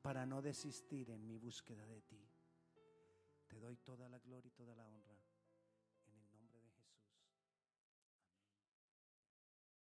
para 0.00 0.24
no 0.24 0.40
desistir 0.40 1.10
en 1.10 1.26
mi 1.26 1.36
búsqueda 1.36 1.84
de 1.84 2.00
ti. 2.00 2.26
Te 3.46 3.60
doy 3.60 3.76
toda 3.76 4.08
la 4.08 4.18
gloria 4.20 4.27